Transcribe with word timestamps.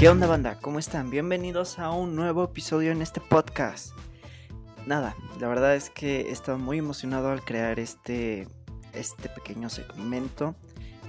¿Qué 0.00 0.08
onda 0.08 0.26
banda? 0.26 0.58
¿Cómo 0.62 0.78
están? 0.78 1.10
Bienvenidos 1.10 1.78
a 1.78 1.90
un 1.90 2.16
nuevo 2.16 2.42
episodio 2.42 2.90
en 2.90 3.02
este 3.02 3.20
podcast. 3.20 3.92
Nada, 4.86 5.14
la 5.38 5.46
verdad 5.46 5.76
es 5.76 5.90
que 5.90 6.22
he 6.22 6.30
estado 6.30 6.56
muy 6.56 6.78
emocionado 6.78 7.30
al 7.30 7.44
crear 7.44 7.78
este, 7.78 8.48
este 8.94 9.28
pequeño 9.28 9.68
segmento, 9.68 10.54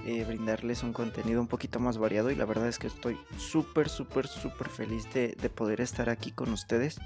eh, 0.04 0.26
brindarles 0.26 0.82
un 0.82 0.92
contenido 0.92 1.40
un 1.40 1.46
poquito 1.46 1.80
más 1.80 1.96
variado 1.96 2.30
y 2.30 2.34
la 2.34 2.44
verdad 2.44 2.68
es 2.68 2.78
que 2.78 2.86
estoy 2.88 3.16
súper, 3.38 3.88
súper, 3.88 4.26
súper 4.26 4.68
feliz 4.68 5.10
de, 5.14 5.38
de, 5.40 5.48
poder 5.48 5.80
estar 5.80 6.10
aquí 6.10 6.30
con 6.30 6.52
ustedes. 6.52 7.00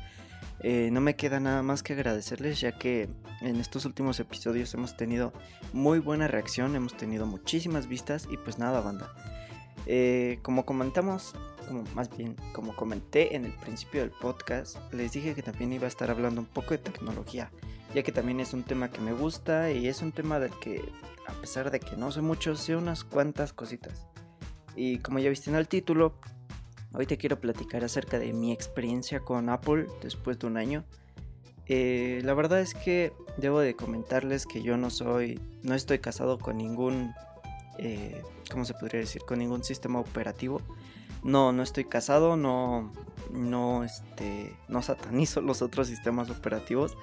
Eh, 0.65 0.89
no 0.91 1.01
me 1.01 1.15
queda 1.15 1.39
nada 1.39 1.63
más 1.63 1.85
que 1.85 1.93
agradecerles 1.93 2.61
ya 2.61 2.77
que 2.77 3.09
en 3.43 3.61
estos 3.61 3.85
últimos 3.85 4.19
episodios 4.19 4.75
hemos 4.75 4.97
tenido 4.97 5.33
muy 5.73 6.01
buena 6.01 6.27
reacción, 6.27 6.75
hemos 6.75 6.97
tenido 6.97 7.27
muchísimas 7.27 7.87
vistas 7.87 8.27
y 8.29 8.39
pues 8.39 8.59
nada 8.59 8.81
banda. 8.81 9.13
Eh, 9.85 10.39
como 10.43 10.65
comentamos, 10.65 11.35
como 11.69 11.85
más 11.95 12.15
bien 12.17 12.37
como 12.53 12.75
comenté 12.75 13.37
en 13.37 13.45
el 13.45 13.53
principio 13.53 14.01
del 14.01 14.11
podcast, 14.11 14.77
les 14.93 15.13
dije 15.13 15.35
que 15.35 15.43
también 15.43 15.73
iba 15.73 15.85
a 15.85 15.89
estar 15.89 16.11
hablando 16.11 16.41
un 16.41 16.47
poco 16.47 16.71
de 16.71 16.79
tecnología, 16.79 17.51
ya 17.95 18.03
que 18.03 18.13
también 18.13 18.41
es 18.41 18.55
un 18.55 18.63
tema 18.63 18.91
que 18.91 19.01
me 19.01 19.13
gusta 19.13 19.71
y 19.71 19.89
es 19.89 20.03
un 20.03 20.13
tema 20.13 20.39
del 20.39 20.53
que, 20.59 20.83
a 21.27 21.33
pesar 21.35 21.71
de 21.71 21.81
que 21.81 21.97
no 21.97 22.11
sé 22.11 22.21
mucho, 22.21 22.57
sé 22.57 22.77
unas 22.77 23.05
cuantas 23.05 23.53
cositas. 23.53 24.07
Y 24.75 24.99
como 24.99 25.19
ya 25.19 25.31
viste 25.31 25.51
en 25.51 25.57
el 25.57 25.69
título, 25.69 26.15
hoy 26.93 27.07
te 27.07 27.17
quiero 27.17 27.41
platicar 27.41 27.85
acerca 27.85 28.19
de 28.19 28.33
mi 28.33 28.53
experiencia 28.53 29.21
con 29.21 29.49
Apple 29.49 29.87
después 30.03 30.39
de 30.39 30.47
un 30.47 30.57
año. 30.57 30.85
Eh, 31.69 32.21
la 32.25 32.35
verdad 32.35 32.61
es 32.61 32.75
que 32.75 33.13
debo 33.39 33.61
de 33.61 33.75
comentarles 33.75 34.47
que 34.47 34.63
yo 34.63 34.77
no 34.77 34.91
soy, 34.91 35.41
no 35.63 35.75
estoy 35.75 35.99
casado 35.99 36.39
con 36.39 36.59
ningún 36.59 37.13
eh, 37.79 38.23
¿cómo 38.51 38.65
se 38.65 38.75
podría 38.75 39.01
decir? 39.01 39.23
Con 39.23 39.39
ningún 39.39 39.65
sistema 39.65 40.01
operativo. 40.01 40.61
No, 41.23 41.53
no 41.53 41.63
estoy 41.63 41.85
casado, 41.85 42.37
no, 42.37 42.93
no, 43.33 43.85
este, 43.85 44.55
no 44.69 44.83
satanizo 44.83 45.41
los 45.43 45.63
otros 45.63 45.89
sistemas 45.89 46.31
operativos. 46.31 46.97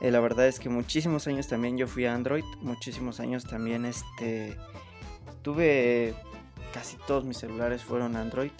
Eh, 0.00 0.10
la 0.10 0.20
verdad 0.20 0.46
es 0.48 0.58
que 0.58 0.68
muchísimos 0.68 1.26
años 1.26 1.46
también 1.46 1.76
yo 1.76 1.86
fui 1.86 2.06
a 2.06 2.14
Android, 2.14 2.44
muchísimos 2.62 3.20
años 3.20 3.44
también, 3.44 3.84
este, 3.84 4.56
tuve 5.42 6.14
casi 6.72 6.96
todos 7.06 7.24
mis 7.24 7.38
celulares 7.38 7.82
fueron 7.82 8.16
Android. 8.16 8.50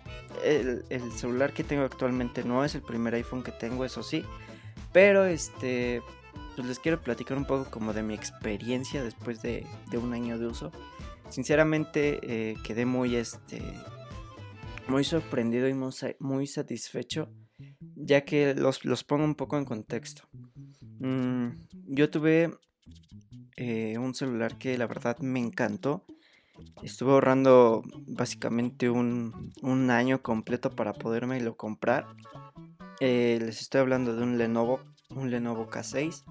El, 0.44 0.84
el, 0.90 1.12
celular 1.12 1.52
que 1.52 1.64
tengo 1.64 1.84
actualmente 1.84 2.44
no 2.44 2.64
es 2.64 2.74
el 2.74 2.82
primer 2.82 3.14
iPhone 3.14 3.42
que 3.42 3.52
tengo, 3.52 3.84
eso 3.84 4.02
sí. 4.02 4.24
Pero 4.92 5.24
este, 5.24 6.02
pues 6.56 6.66
les 6.66 6.78
quiero 6.78 7.00
platicar 7.00 7.36
un 7.36 7.44
poco 7.44 7.70
como 7.70 7.92
de 7.92 8.02
mi 8.02 8.14
experiencia 8.14 9.02
después 9.02 9.42
de, 9.42 9.66
de 9.90 9.98
un 9.98 10.12
año 10.12 10.38
de 10.38 10.46
uso. 10.46 10.72
Sinceramente 11.30 12.18
eh, 12.22 12.56
quedé 12.64 12.84
muy, 12.86 13.16
este, 13.16 13.62
muy 14.88 15.04
sorprendido 15.04 15.68
y 15.68 15.74
muy, 16.18 16.46
satisfecho, 16.46 17.30
ya 17.94 18.24
que 18.24 18.54
los, 18.54 18.84
los, 18.84 19.04
pongo 19.04 19.24
un 19.24 19.36
poco 19.36 19.56
en 19.56 19.64
contexto. 19.64 20.24
Mm, 20.98 21.50
yo 21.86 22.10
tuve 22.10 22.50
eh, 23.56 23.96
un 23.98 24.14
celular 24.14 24.58
que 24.58 24.76
la 24.76 24.88
verdad 24.88 25.18
me 25.20 25.38
encantó. 25.38 26.04
Estuve 26.82 27.12
ahorrando 27.12 27.82
básicamente 28.08 28.90
un, 28.90 29.52
un 29.62 29.90
año 29.90 30.22
completo 30.22 30.70
para 30.70 30.92
poderme 30.92 31.40
lo 31.40 31.56
comprar. 31.56 32.06
Eh, 32.98 33.38
les 33.40 33.60
estoy 33.62 33.80
hablando 33.80 34.14
de 34.14 34.22
un 34.22 34.36
Lenovo, 34.36 34.80
un 35.14 35.30
Lenovo 35.30 35.70
K6 35.70 36.24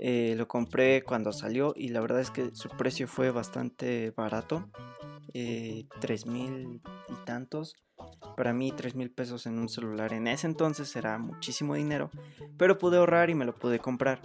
eh, 0.00 0.34
lo 0.36 0.46
compré 0.46 1.02
cuando 1.02 1.32
salió 1.32 1.74
y 1.76 1.88
la 1.88 2.00
verdad 2.00 2.20
es 2.20 2.30
que 2.30 2.54
su 2.54 2.68
precio 2.68 3.08
fue 3.08 3.30
bastante 3.30 4.12
barato. 4.12 4.70
Eh, 5.34 5.86
mil 6.26 6.80
y 7.08 7.24
tantos. 7.26 7.74
Para 8.36 8.52
mí 8.52 8.72
tres 8.76 8.94
mil 8.94 9.10
pesos 9.10 9.46
en 9.46 9.58
un 9.58 9.68
celular 9.68 10.12
en 10.12 10.28
ese 10.28 10.46
entonces 10.46 10.94
era 10.94 11.18
muchísimo 11.18 11.74
dinero. 11.74 12.10
Pero 12.56 12.78
pude 12.78 12.98
ahorrar 12.98 13.28
y 13.28 13.34
me 13.34 13.44
lo 13.44 13.54
pude 13.54 13.80
comprar. 13.80 14.22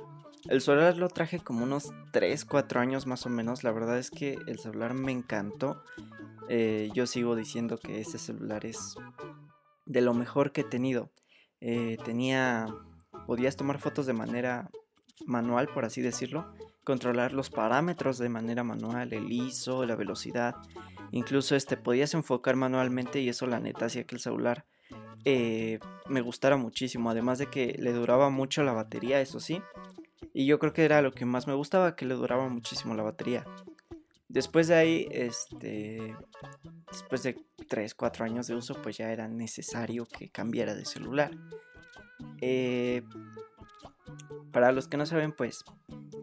El 0.49 0.61
celular 0.61 0.97
lo 0.97 1.07
traje 1.07 1.39
como 1.39 1.63
unos 1.63 1.91
3, 2.11 2.45
4 2.45 2.79
años 2.79 3.07
más 3.07 3.25
o 3.25 3.29
menos. 3.29 3.63
La 3.63 3.71
verdad 3.71 3.97
es 3.97 4.11
que 4.11 4.37
el 4.45 4.59
celular 4.59 4.93
me 4.93 5.11
encantó. 5.11 5.81
Eh, 6.49 6.89
yo 6.93 7.07
sigo 7.07 7.35
diciendo 7.35 7.77
que 7.77 8.01
ese 8.01 8.17
celular 8.17 8.65
es 8.65 8.95
de 9.85 10.01
lo 10.01 10.13
mejor 10.13 10.51
que 10.51 10.61
he 10.61 10.65
tenido. 10.65 11.11
Eh, 11.61 11.97
tenía... 12.03 12.67
Podías 13.25 13.55
tomar 13.55 13.79
fotos 13.79 14.05
de 14.05 14.11
manera 14.11 14.69
manual, 15.25 15.67
por 15.67 15.85
así 15.85 16.01
decirlo, 16.01 16.53
controlar 16.83 17.33
los 17.33 17.49
parámetros 17.49 18.17
de 18.17 18.29
manera 18.29 18.63
manual, 18.63 19.13
el 19.13 19.31
ISO, 19.31 19.85
la 19.85 19.95
velocidad, 19.95 20.55
incluso 21.11 21.55
este 21.55 21.77
podías 21.77 22.13
enfocar 22.13 22.55
manualmente 22.55 23.21
y 23.21 23.29
eso 23.29 23.47
la 23.47 23.59
neta 23.59 23.85
hacía 23.85 24.05
que 24.05 24.15
el 24.15 24.21
celular 24.21 24.65
eh, 25.25 25.79
me 26.09 26.21
gustara 26.21 26.57
muchísimo, 26.57 27.09
además 27.09 27.37
de 27.39 27.47
que 27.47 27.75
le 27.79 27.93
duraba 27.93 28.29
mucho 28.29 28.63
la 28.63 28.73
batería, 28.73 29.21
eso 29.21 29.39
sí, 29.39 29.61
y 30.33 30.45
yo 30.45 30.59
creo 30.59 30.73
que 30.73 30.85
era 30.85 31.01
lo 31.01 31.11
que 31.11 31.25
más 31.25 31.47
me 31.47 31.53
gustaba, 31.53 31.95
que 31.95 32.05
le 32.05 32.15
duraba 32.15 32.49
muchísimo 32.49 32.93
la 32.95 33.03
batería. 33.03 33.45
Después 34.27 34.67
de 34.67 34.75
ahí, 34.75 35.07
este, 35.11 36.15
después 36.89 37.21
de 37.23 37.37
3, 37.69 37.93
4 37.93 38.25
años 38.25 38.47
de 38.47 38.55
uso, 38.55 38.73
pues 38.81 38.97
ya 38.97 39.11
era 39.11 39.27
necesario 39.27 40.05
que 40.07 40.29
cambiara 40.29 40.73
de 40.73 40.85
celular. 40.85 41.31
Eh, 42.41 43.03
para 44.51 44.71
los 44.71 44.87
que 44.87 44.97
no 44.97 45.05
saben, 45.05 45.31
pues 45.33 45.63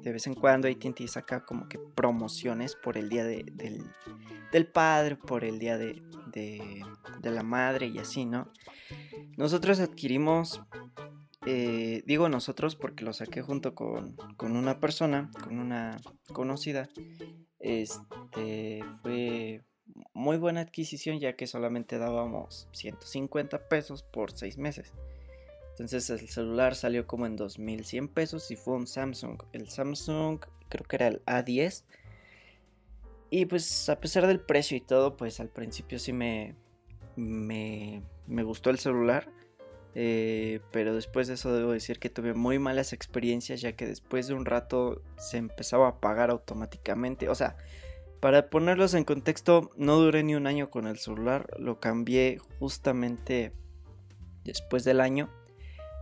de 0.03 0.13
vez 0.13 0.27
en 0.27 0.35
cuando 0.35 0.69
AT&T 0.69 1.07
saca 1.09 1.45
como 1.45 1.69
que 1.69 1.79
promociones 1.79 2.77
por 2.77 2.97
el 2.97 3.09
día 3.09 3.25
del, 3.25 3.53
del, 4.53 4.67
padre, 4.67 5.17
por 5.17 5.45
el 5.45 5.59
día 5.59 5.77
de, 5.77 6.03
de, 6.33 6.83
de, 7.21 7.31
la 7.31 7.43
madre 7.43 7.89
y 7.89 7.99
así, 7.99 8.25
¿no? 8.25 8.51
Nosotros 9.37 9.81
adquirimos, 9.81 10.63
eh, 11.47 12.03
digo 12.07 12.29
nosotros 12.29 12.77
porque 12.77 13.05
lo 13.05 13.13
saqué 13.13 13.43
junto 13.43 13.75
con, 13.75 14.17
con, 14.37 14.57
una 14.57 14.81
persona, 14.81 15.31
con 15.43 15.59
una 15.59 16.01
conocida. 16.33 16.89
Este 17.59 18.85
fue 19.03 19.65
muy 20.15 20.39
buena 20.39 20.61
adquisición 20.61 21.19
ya 21.19 21.37
que 21.37 21.47
solamente 21.47 21.99
dábamos 21.99 22.69
150 22.73 23.69
pesos 23.69 24.03
por 24.03 24.33
6 24.33 24.59
meses. 24.59 24.93
Entonces 25.81 26.11
el 26.11 26.29
celular 26.29 26.75
salió 26.75 27.07
como 27.07 27.25
en 27.25 27.37
2100 27.37 28.09
pesos 28.09 28.51
y 28.51 28.57
fue 28.57 28.75
un 28.75 28.87
Samsung. 28.87 29.43
El 29.55 29.71
Samsung 29.71 30.39
creo 30.69 30.85
que 30.85 30.97
era 30.97 31.07
el 31.07 31.25
A10. 31.25 31.85
Y 33.31 33.47
pues 33.47 33.89
a 33.89 33.99
pesar 33.99 34.27
del 34.27 34.41
precio 34.41 34.77
y 34.77 34.83
todo, 34.83 35.17
pues 35.17 35.41
al 35.41 35.49
principio 35.49 35.99
sí 35.99 36.13
me, 36.13 36.55
me, 37.17 38.03
me 38.27 38.43
gustó 38.43 38.69
el 38.69 38.79
celular. 38.79 39.33
Eh, 39.95 40.61
pero 40.71 40.95
después 40.95 41.29
de 41.29 41.35
eso 41.35 41.51
debo 41.55 41.73
decir 41.73 41.99
que 41.99 42.11
tuve 42.11 42.35
muy 42.35 42.59
malas 42.59 42.93
experiencias 42.93 43.63
ya 43.63 43.73
que 43.73 43.87
después 43.87 44.29
de 44.29 44.35
un 44.35 44.45
rato 44.45 45.01
se 45.17 45.39
empezaba 45.39 45.87
a 45.87 45.91
apagar 45.93 46.29
automáticamente. 46.29 47.31
O 47.31 47.35
sea, 47.35 47.57
para 48.21 48.51
ponerlos 48.51 48.93
en 48.93 49.05
contexto, 49.05 49.71
no 49.79 49.97
duré 49.97 50.25
ni 50.25 50.35
un 50.35 50.47
año 50.47 50.69
con 50.69 50.87
el 50.87 50.99
celular, 50.99 51.49
lo 51.59 51.81
cambié 51.81 52.37
justamente 52.59 53.55
después 54.45 54.85
del 54.85 55.01
año. 55.01 55.31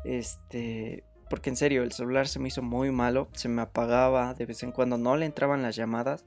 Este, 0.04 1.04
porque 1.28 1.50
en 1.50 1.56
serio, 1.56 1.82
el 1.82 1.92
celular 1.92 2.28
se 2.28 2.38
me 2.38 2.48
hizo 2.48 2.62
muy 2.62 2.90
malo, 2.90 3.28
se 3.32 3.48
me 3.48 3.62
apagaba, 3.62 4.34
de 4.34 4.46
vez 4.46 4.62
en 4.62 4.72
cuando 4.72 4.98
no 4.98 5.16
le 5.16 5.26
entraban 5.26 5.62
las 5.62 5.76
llamadas. 5.76 6.24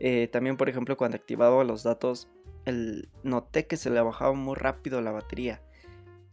Eh, 0.00 0.28
también, 0.32 0.56
por 0.56 0.68
ejemplo, 0.68 0.96
cuando 0.96 1.16
activaba 1.16 1.62
los 1.64 1.82
datos, 1.82 2.28
el, 2.64 3.08
noté 3.22 3.66
que 3.66 3.76
se 3.76 3.90
le 3.90 4.00
bajaba 4.00 4.32
muy 4.32 4.56
rápido 4.56 5.00
la 5.00 5.12
batería. 5.12 5.62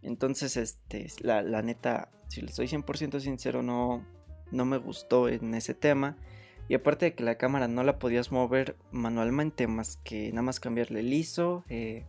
Entonces, 0.01 0.57
este, 0.57 1.07
la, 1.21 1.41
la 1.41 1.61
neta, 1.61 2.09
si 2.27 2.41
le 2.41 2.51
soy 2.51 2.67
100% 2.67 3.19
sincero, 3.19 3.61
no, 3.61 4.03
no 4.51 4.65
me 4.65 4.77
gustó 4.77 5.29
en 5.29 5.53
ese 5.53 5.73
tema. 5.73 6.17
Y 6.67 6.75
aparte 6.75 7.05
de 7.05 7.13
que 7.13 7.23
la 7.23 7.35
cámara 7.35 7.67
no 7.67 7.83
la 7.83 7.97
podías 7.99 8.31
mover 8.31 8.75
manualmente, 8.91 9.67
más 9.67 9.97
que 10.03 10.29
nada 10.29 10.43
más 10.43 10.59
cambiarle 10.59 10.99
el 10.99 11.13
ISO, 11.13 11.63
eh, 11.67 12.05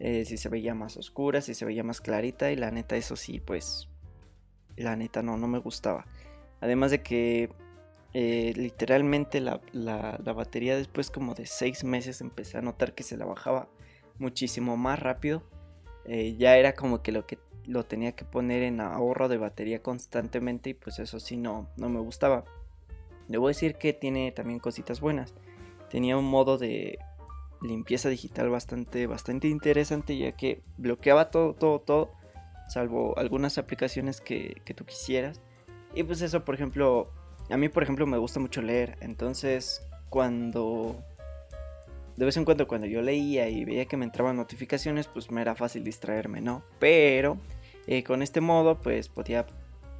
eh, 0.00 0.24
si 0.24 0.36
se 0.36 0.48
veía 0.48 0.74
más 0.74 0.96
oscura, 0.96 1.40
si 1.40 1.54
se 1.54 1.64
veía 1.64 1.82
más 1.82 2.00
clarita 2.00 2.50
y 2.52 2.56
la 2.56 2.70
neta 2.70 2.96
eso 2.96 3.16
sí, 3.16 3.40
pues 3.40 3.88
la 4.76 4.96
neta 4.96 5.22
no, 5.22 5.36
no 5.36 5.48
me 5.48 5.58
gustaba. 5.58 6.06
Además 6.60 6.90
de 6.90 7.02
que 7.02 7.50
eh, 8.14 8.52
literalmente 8.56 9.40
la, 9.40 9.60
batería 10.34 10.76
después 10.76 11.10
como 11.10 11.34
de 11.34 11.46
6 11.46 11.84
meses 11.84 12.20
empecé 12.20 12.58
a 12.58 12.62
notar 12.62 12.94
que 12.94 13.02
se 13.02 13.16
la 13.16 13.26
bajaba 13.26 13.68
muchísimo 14.18 14.76
más 14.76 14.98
rápido. 14.98 15.42
Eh, 16.04 16.36
ya 16.38 16.56
era 16.56 16.74
como 16.74 17.02
que 17.02 17.12
lo 17.12 17.26
que 17.26 17.38
lo 17.66 17.84
tenía 17.84 18.12
que 18.12 18.24
poner 18.24 18.62
en 18.62 18.80
ahorro 18.80 19.28
de 19.28 19.36
batería 19.36 19.82
constantemente 19.82 20.70
y 20.70 20.74
pues 20.74 20.98
eso 20.98 21.20
sí 21.20 21.36
no, 21.36 21.68
no 21.76 21.88
me 21.90 22.00
gustaba. 22.00 22.44
Debo 23.28 23.48
decir 23.48 23.74
que 23.74 23.92
tiene 23.92 24.32
también 24.32 24.58
cositas 24.58 25.00
buenas. 25.00 25.34
Tenía 25.90 26.16
un 26.16 26.24
modo 26.24 26.56
de 26.56 26.98
limpieza 27.60 28.08
digital 28.08 28.50
bastante, 28.50 29.06
bastante 29.06 29.48
interesante 29.48 30.16
ya 30.16 30.32
que 30.32 30.62
bloqueaba 30.76 31.30
todo, 31.30 31.54
todo, 31.54 31.80
todo, 31.80 32.12
salvo 32.68 33.18
algunas 33.18 33.58
aplicaciones 33.58 34.20
que, 34.20 34.60
que 34.64 34.74
tú 34.74 34.84
quisieras. 34.84 35.40
Y 35.94 36.02
pues 36.02 36.20
eso, 36.22 36.44
por 36.44 36.54
ejemplo, 36.54 37.10
a 37.50 37.56
mí 37.56 37.68
por 37.68 37.82
ejemplo 37.82 38.06
me 38.06 38.18
gusta 38.18 38.40
mucho 38.40 38.62
leer, 38.62 38.96
entonces 39.00 39.82
cuando 40.10 40.96
de 42.18 42.24
vez 42.24 42.36
en 42.36 42.44
cuando 42.44 42.66
cuando 42.66 42.88
yo 42.88 43.00
leía 43.00 43.48
y 43.48 43.64
veía 43.64 43.86
que 43.86 43.96
me 43.96 44.04
entraban 44.04 44.36
notificaciones, 44.36 45.06
pues 45.06 45.30
me 45.30 45.40
era 45.40 45.54
fácil 45.54 45.84
distraerme, 45.84 46.40
¿no? 46.40 46.64
Pero 46.80 47.38
eh, 47.86 48.02
con 48.02 48.22
este 48.22 48.40
modo, 48.40 48.80
pues 48.80 49.08
podía 49.08 49.46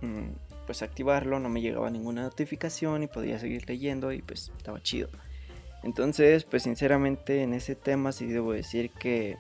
mm, 0.01 0.31
pues 0.67 0.83
activarlo, 0.83 1.39
no 1.39 1.49
me 1.49 1.61
llegaba 1.61 1.89
ninguna 1.91 2.23
notificación 2.23 3.05
y 3.05 3.07
podía 3.07 3.39
seguir 3.39 3.69
leyendo 3.69 4.13
y 4.13 4.21
pues 4.21 4.53
estaba 4.57 4.83
chido. 4.83 5.09
Entonces, 5.89 6.45
pues 6.45 6.65
sinceramente 6.65 7.43
en 7.43 7.55
ese 7.55 7.75
tema 7.75 8.13
sí 8.13 8.27
debo 8.27 8.53
decir 8.53 8.91
que, 8.91 9.39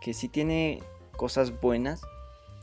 que 0.00 0.12
sí 0.12 0.28
tiene 0.28 0.82
cosas 1.16 1.60
buenas. 1.60 2.02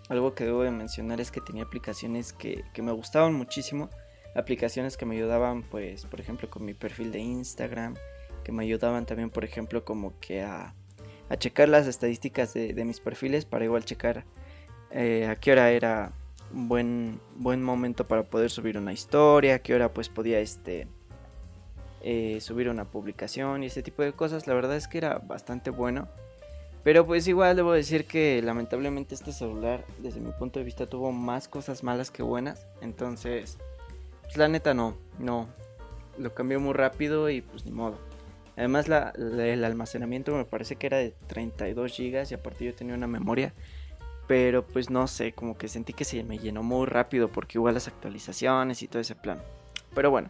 Algo 0.10 0.36
que 0.36 0.44
debo 0.44 0.64
de 0.64 0.72
mencionar 0.72 1.22
es 1.22 1.32
que 1.32 1.40
tenía 1.40 1.64
aplicaciones 1.64 2.34
que, 2.34 2.66
que 2.74 2.82
me 2.82 2.92
gustaban 2.92 3.34
muchísimo. 3.34 3.90
Aplicaciones 4.36 4.98
que 4.98 5.06
me 5.06 5.16
ayudaban, 5.16 5.64
pues, 5.64 6.06
por 6.06 6.20
ejemplo, 6.20 6.50
con 6.50 6.66
mi 6.66 6.74
perfil 6.74 7.14
de 7.14 7.20
Instagram 7.20 7.96
que 8.44 8.52
me 8.52 8.64
ayudaban 8.64 9.06
también, 9.06 9.30
por 9.30 9.46
ejemplo, 9.46 9.86
como 9.86 10.20
que 10.20 10.44
a, 10.44 10.76
a 11.30 11.38
checar 11.38 11.70
las 11.70 11.88
estadísticas 11.88 12.54
de, 12.54 12.84
mis 12.84 13.00
perfiles 13.00 13.46
para 13.46 13.64
igual 13.64 13.86
checar 13.86 14.26
eh, 14.92 15.28
a 15.28 15.38
qué 15.38 15.54
hora 15.54 15.72
era 15.72 16.12
un 16.54 16.68
buen, 16.68 17.22
buen 17.38 17.64
momento 17.64 18.06
para 18.06 18.24
poder 18.24 18.52
subir 18.52 18.78
una 18.78 18.92
historia, 18.92 19.56
a 19.56 19.60
qué 19.60 19.74
hora 19.74 19.94
pues 19.94 20.10
podía 20.10 20.42
este, 20.42 20.90
eh, 22.08 22.40
subir 22.40 22.70
una 22.70 22.86
publicación 22.86 23.64
y 23.64 23.66
ese 23.66 23.82
tipo 23.82 24.04
de 24.04 24.14
cosas. 24.14 24.46
La 24.46 24.54
verdad 24.54 24.76
es 24.76 24.88
que 24.88 25.00
era 25.00 25.18
bastante 25.18 25.72
bueno. 25.72 26.08
Pero 26.84 27.04
pues 27.08 27.28
igual 27.28 27.56
debo 27.56 27.72
decir 27.74 28.06
que 28.06 28.44
lamentablemente 28.44 29.16
este 29.16 29.32
celular 29.32 29.84
desde 29.98 30.20
mi 30.20 30.32
punto 30.32 30.60
de 30.60 30.66
vista 30.66 30.86
tuvo 30.86 31.12
más 31.12 31.48
cosas 31.48 31.84
malas 31.84 32.12
que 32.12 32.22
buenas. 32.22 32.68
Entonces, 32.82 33.58
pues 34.22 34.38
la 34.38 34.48
neta 34.48 34.76
no, 34.76 34.96
no. 35.18 35.48
Lo 36.20 36.36
cambió 36.36 36.60
muy 36.60 36.74
rápido 36.74 37.28
y 37.32 37.42
pues 37.42 37.66
ni 37.66 37.72
modo. 37.72 37.98
Además 38.56 38.88
la, 38.88 39.12
el 39.18 39.64
almacenamiento 39.64 40.32
me 40.36 40.46
parece 40.46 40.76
que 40.76 40.86
era 40.86 40.98
de 40.98 41.16
32 41.26 41.98
GB 41.98 42.28
y 42.30 42.34
aparte 42.36 42.66
yo 42.66 42.76
tenía 42.76 42.94
una 42.94 43.08
memoria. 43.08 43.52
Pero 44.28 44.64
pues 44.64 44.92
no 44.92 45.08
sé, 45.08 45.32
como 45.32 45.58
que 45.58 45.68
sentí 45.68 45.94
que 45.94 46.06
se 46.06 46.24
me 46.24 46.38
llenó 46.38 46.62
muy 46.62 46.86
rápido 46.86 47.30
porque 47.30 47.58
igual 47.58 47.74
las 47.74 47.88
actualizaciones 47.88 48.84
y 48.84 48.88
todo 48.88 49.02
ese 49.02 49.16
plan. 49.16 49.42
Pero 49.96 50.12
bueno, 50.12 50.30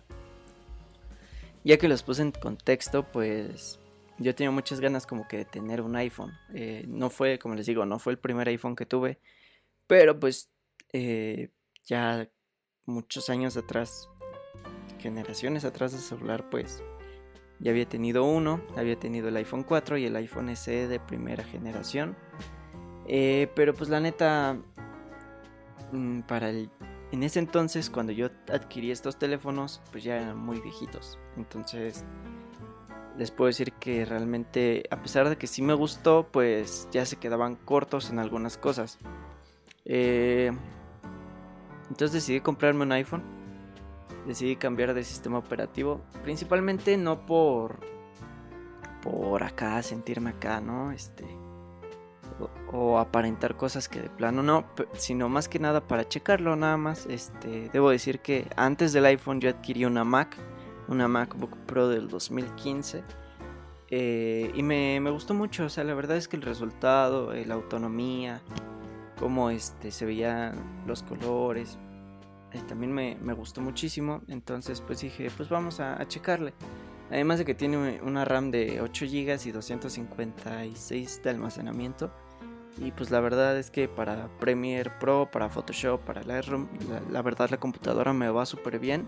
ya 1.65 1.77
que 1.77 1.87
los 1.87 2.03
puse 2.03 2.21
en 2.21 2.31
contexto, 2.31 3.11
pues 3.11 3.79
yo 4.19 4.35
tenía 4.35 4.51
muchas 4.51 4.79
ganas 4.79 5.07
como 5.07 5.27
que 5.27 5.37
de 5.37 5.45
tener 5.45 5.81
un 5.81 5.95
iPhone. 5.95 6.31
Eh, 6.53 6.85
no 6.87 7.09
fue, 7.09 7.39
como 7.39 7.55
les 7.55 7.65
digo, 7.65 7.85
no 7.85 7.97
fue 7.97 8.13
el 8.13 8.19
primer 8.19 8.47
iPhone 8.47 8.75
que 8.75 8.85
tuve. 8.85 9.19
Pero 9.87 10.19
pues 10.19 10.51
eh, 10.93 11.49
ya 11.83 12.29
muchos 12.85 13.29
años 13.31 13.57
atrás, 13.57 14.07
generaciones 14.99 15.65
atrás 15.65 15.91
de 15.91 15.97
celular, 15.97 16.49
pues 16.51 16.83
ya 17.59 17.71
había 17.71 17.89
tenido 17.89 18.23
uno, 18.25 18.61
había 18.77 18.99
tenido 18.99 19.29
el 19.29 19.37
iPhone 19.37 19.63
4 19.63 19.97
y 19.97 20.05
el 20.05 20.15
iPhone 20.17 20.55
SE 20.55 20.87
de 20.87 20.99
primera 20.99 21.43
generación. 21.43 22.15
Eh, 23.07 23.51
pero 23.55 23.73
pues 23.73 23.89
la 23.89 23.99
neta, 23.99 24.59
mm, 25.91 26.21
para 26.21 26.49
el, 26.51 26.69
en 27.15 27.23
ese 27.23 27.39
entonces 27.39 27.89
cuando 27.89 28.11
yo 28.11 28.27
adquirí 28.51 28.91
estos 28.91 29.17
teléfonos, 29.17 29.81
pues 29.91 30.03
ya 30.03 30.17
eran 30.17 30.37
muy 30.37 30.59
viejitos. 30.59 31.17
Entonces 31.37 32.05
les 33.17 33.31
puedo 33.31 33.47
decir 33.47 33.73
que 33.73 34.05
realmente, 34.05 34.83
a 34.91 35.01
pesar 35.01 35.29
de 35.29 35.37
que 35.37 35.47
sí 35.47 35.61
me 35.61 35.73
gustó, 35.73 36.27
pues 36.31 36.87
ya 36.91 37.05
se 37.05 37.15
quedaban 37.15 37.55
cortos 37.55 38.09
en 38.09 38.19
algunas 38.19 38.57
cosas. 38.57 38.99
Eh, 39.85 40.51
entonces 41.89 42.13
decidí 42.13 42.41
comprarme 42.41 42.83
un 42.83 42.91
iPhone 42.91 43.35
decidí 44.25 44.55
cambiar 44.55 44.93
de 44.93 45.03
sistema 45.03 45.37
operativo. 45.37 46.01
Principalmente 46.23 46.97
no 46.97 47.25
por. 47.25 47.79
por 49.01 49.43
acá, 49.43 49.81
sentirme 49.83 50.31
acá, 50.31 50.61
¿no? 50.61 50.91
Este. 50.91 51.25
O, 52.71 52.99
aparentar 52.99 53.55
cosas 53.55 53.87
que 53.87 54.01
de 54.01 54.09
plano 54.09 54.43
no, 54.43 54.65
sino 54.93 55.29
más 55.29 55.47
que 55.47 55.59
nada 55.59 55.81
para 55.87 56.07
checarlo 56.07 56.55
nada 56.55 56.77
más. 56.77 57.05
Este, 57.05 57.69
debo 57.71 57.89
decir 57.89 58.19
que 58.19 58.47
antes 58.57 58.91
del 58.93 59.05
iPhone 59.05 59.39
yo 59.39 59.49
adquirí 59.49 59.85
una 59.85 60.03
Mac, 60.03 60.35
una 60.87 61.07
MacBook 61.07 61.55
Pro 61.65 61.87
del 61.87 62.09
2015. 62.09 63.03
Eh, 63.89 64.51
y 64.53 64.63
me, 64.63 64.99
me, 64.99 65.11
gustó 65.11 65.33
mucho, 65.33 65.65
o 65.65 65.69
sea, 65.69 65.83
la 65.83 65.93
verdad 65.93 66.17
es 66.17 66.27
que 66.27 66.35
el 66.35 66.41
resultado, 66.41 67.33
eh, 67.33 67.45
la 67.45 67.53
autonomía, 67.53 68.41
cómo 69.19 69.51
este, 69.51 69.91
se 69.91 70.05
veían 70.05 70.83
los 70.85 71.03
colores, 71.03 71.77
también 72.63 72.93
me, 72.93 73.33
gustó 73.33 73.61
muchísimo. 73.61 74.21
Entonces 74.27 74.81
pues 74.81 75.01
dije, 75.01 75.29
pues 75.35 75.49
vamos 75.49 75.79
a, 75.79 76.05
checarle. 76.07 76.53
Además 77.09 77.39
de 77.39 77.45
que 77.45 77.53
tiene 77.53 78.01
una 78.01 78.25
RAM 78.25 78.51
de 78.51 78.81
8 78.81 79.05
GB 79.05 79.47
y 79.47 79.51
256 79.51 81.21
de 81.23 81.29
almacenamiento. 81.29 82.11
Y 82.77 82.91
pues 82.91 83.09
la 83.09 83.21
verdad 83.21 83.57
es 83.57 83.71
que 83.71 83.87
para 83.87 84.27
Premiere 84.39 84.91
Pro, 84.99 85.29
para 85.31 85.49
Photoshop, 85.49 86.01
para 86.01 86.23
Lightroom, 86.23 86.67
la, 87.09 87.21
verdad 87.21 87.49
la 87.49 87.57
computadora 87.57 88.11
me 88.11 88.29
va 88.29 88.45
súper 88.45 88.79
bien. 88.79 89.07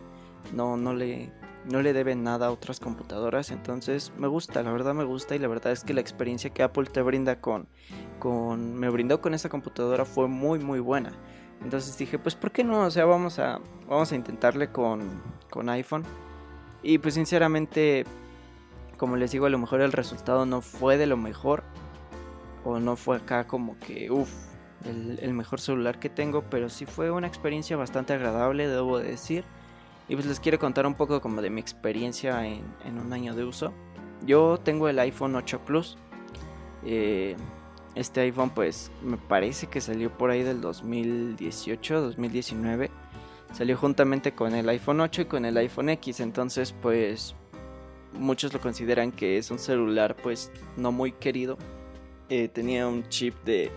No, 0.54 0.78
no 0.78 0.94
le, 0.94 1.34
no 1.66 1.82
le 1.82 1.92
debe 1.92 2.16
nada 2.16 2.48
a 2.48 2.52
otras 2.52 2.80
computadoras. 2.80 3.52
Entonces 3.52 4.14
me 4.18 4.28
gusta, 4.28 4.64
la 4.64 4.72
verdad 4.72 4.94
me 4.94 5.04
gusta. 5.04 5.36
Y 5.36 5.40
la 5.40 5.50
verdad 5.50 5.74
es 5.74 5.84
que 5.84 5.94
la 5.94 6.00
experiencia 6.02 6.50
que 6.52 6.64
Apple 6.64 6.86
te 6.86 7.02
brinda 7.02 7.42
con, 7.42 7.68
con 8.20 8.76
me 8.76 8.90
brindó 8.90 9.20
con 9.20 9.34
esa 9.34 9.50
computadora 9.50 10.06
fue 10.06 10.28
muy 10.28 10.60
muy 10.60 10.80
buena. 10.80 11.12
Entonces 11.62 11.98
dije, 11.98 12.20
pues 12.20 12.36
¿por 12.36 12.52
qué 12.52 12.64
no? 12.64 12.82
O 12.82 12.92
sea, 12.92 13.06
vamos 13.06 13.40
a, 13.40 13.60
vamos 13.88 14.12
a 14.12 14.16
intentarle 14.16 14.72
con, 14.72 15.22
con 15.50 15.68
iPhone. 15.70 16.04
Y 16.84 17.00
pues 17.00 17.16
sinceramente, 17.16 18.06
como 18.98 19.18
les 19.18 19.32
digo, 19.32 19.46
a 19.48 19.50
lo 19.50 19.58
mejor 19.58 19.82
el 19.82 19.92
resultado 19.92 20.46
no 20.46 20.62
fue 20.62 20.98
de 20.98 21.08
lo 21.08 21.18
mejor. 21.18 21.64
No 22.80 22.96
fue 22.96 23.18
acá 23.18 23.48
como 23.48 23.78
que, 23.80 24.12
uff, 24.12 24.30
el, 24.86 25.34
mejor 25.34 25.60
celular 25.60 26.00
que 26.00 26.10
tengo. 26.10 26.44
Pero 26.50 26.70
sí 26.70 26.86
fue 26.86 27.12
una 27.12 27.28
experiencia 27.28 27.78
bastante 27.78 28.14
agradable, 28.14 28.68
debo 28.68 29.00
decir. 29.00 29.46
Y 30.10 30.16
pues 30.16 30.26
les 30.26 30.40
quiero 30.40 30.60
contar 30.60 30.86
un 30.86 30.96
poco 30.96 31.22
como 31.22 31.42
de 31.42 31.50
mi 31.50 31.60
experiencia 31.60 32.46
en, 32.46 32.64
en 32.86 33.00
un 33.00 33.12
año 33.14 33.36
de 33.36 33.44
uso. 33.44 33.74
Yo 34.26 34.60
tengo 34.64 34.90
el 34.90 35.00
iPhone 35.00 35.36
8 35.36 35.62
Plus. 35.66 35.98
Eh, 36.86 37.36
este 37.96 38.22
iPhone 38.22 38.52
pues 38.52 38.92
me 39.02 39.18
parece 39.18 39.68
que 39.68 39.82
salió 39.82 40.16
por 40.16 40.30
ahí 40.30 40.44
del 40.44 40.62
2018, 40.62 42.02
2019. 42.02 42.92
Salió 43.54 43.78
juntamente 43.78 44.34
con 44.34 44.54
el 44.54 44.70
iPhone 44.70 45.02
8 45.02 45.24
y 45.24 45.26
con 45.26 45.46
el 45.46 45.58
iPhone 45.58 45.90
X. 45.90 46.20
Entonces 46.20 46.74
pues 46.82 47.36
muchos 48.14 48.54
lo 48.54 48.62
consideran 48.62 49.12
que 49.12 49.38
es 49.38 49.52
un 49.52 49.60
celular 49.60 50.16
pues 50.16 50.52
no 50.76 50.92
muy 50.92 51.12
querido. 51.12 51.58
Eh, 52.30 52.50
tenía 52.50 52.88
un 52.88 53.08
chip 53.10 53.36
de 53.44 53.72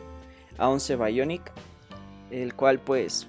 A11 0.59 1.07
Bionic. 1.07 1.53
El 2.31 2.55
cual 2.55 2.79
pues 2.79 3.27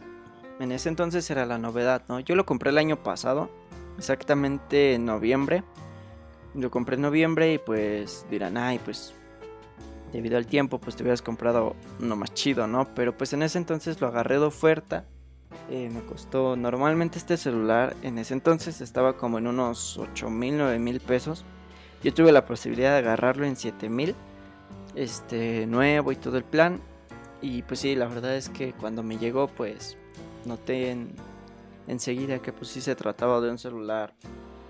en 0.60 0.72
ese 0.72 0.90
entonces 0.90 1.30
era 1.32 1.46
la 1.46 1.58
novedad, 1.58 2.04
¿no? 2.08 2.20
Yo 2.20 2.36
lo 2.36 2.46
compré 2.46 2.70
el 2.70 2.78
año 2.78 3.02
pasado. 3.02 3.50
Exactamente 3.98 4.94
en 4.94 5.06
noviembre. 5.06 5.64
Lo 6.54 6.70
compré 6.70 6.96
en 6.96 7.02
noviembre 7.02 7.54
y 7.54 7.58
pues 7.58 8.26
dirán, 8.30 8.58
ay 8.58 8.80
pues 8.84 9.14
debido 10.12 10.38
al 10.38 10.46
tiempo, 10.46 10.80
pues 10.80 10.96
te 10.96 11.04
hubieras 11.04 11.22
comprado 11.22 11.76
uno 12.00 12.16
más 12.16 12.34
chido, 12.34 12.68
¿no? 12.68 12.94
Pero 12.94 13.18
pues 13.18 13.34
en 13.34 13.44
ese 13.44 13.58
entonces 13.58 14.02
lo 14.02 14.08
agarré 14.08 14.40
de 14.40 14.46
oferta. 14.46 15.06
Eh, 15.70 15.90
me 15.92 16.02
costó, 16.02 16.56
normalmente 16.56 17.18
este 17.18 17.38
celular 17.38 17.96
en 18.04 18.18
ese 18.18 18.34
entonces 18.34 18.82
estaba 18.82 19.18
como 19.18 19.38
en 19.38 19.48
unos 19.48 19.98
8 19.98 20.30
mil, 20.30 20.58
9 20.58 20.80
mil 20.80 21.00
pesos. 21.00 21.46
Yo 22.04 22.14
tuve 22.14 22.32
la 22.32 22.46
posibilidad 22.46 22.92
de 22.92 23.00
agarrarlo 23.00 23.46
en 23.46 23.56
7 23.56 23.90
mil, 23.90 24.16
este, 24.96 25.66
nuevo 25.68 26.12
y 26.12 26.16
todo 26.16 26.38
el 26.38 26.44
plan. 26.44 26.82
Y 27.42 27.64
pues 27.64 27.80
sí, 27.80 27.96
la 27.96 28.08
verdad 28.08 28.36
es 28.36 28.50
que 28.50 28.74
cuando 28.74 29.04
me 29.04 29.18
llegó, 29.18 29.48
pues 29.48 29.98
noté 30.46 30.96
enseguida 31.88 32.40
que 32.40 32.54
pues 32.54 32.70
sí 32.70 32.82
se 32.82 32.96
trataba 32.96 33.42
de 33.42 33.50
un 33.50 33.58
celular 33.58 34.14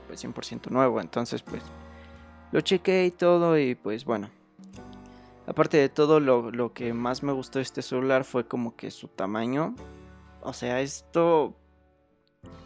pues 0.08 0.24
100% 0.24 0.70
nuevo. 0.70 1.02
Entonces 1.02 1.42
pues 1.42 1.64
lo 2.52 2.62
chequé 2.62 3.06
y 3.06 3.12
todo 3.12 3.58
y 3.58 3.76
pues 3.76 4.06
bueno, 4.06 4.30
Aparte 5.48 5.78
de 5.78 5.90
todo, 5.90 6.20
lo, 6.20 6.74
que 6.74 6.94
más 6.94 7.24
me 7.24 7.34
gustó 7.34 7.60
de 7.60 7.64
este 7.64 7.82
celular 7.82 8.24
fue 8.24 8.48
como 8.48 8.76
que 8.76 8.92
su 8.92 9.08
tamaño. 9.08 9.76
O 10.42 10.54
sea, 10.54 10.82
esto... 10.82 11.56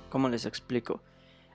¿Cómo 0.10 0.30
les 0.30 0.46
explico? 0.46 1.02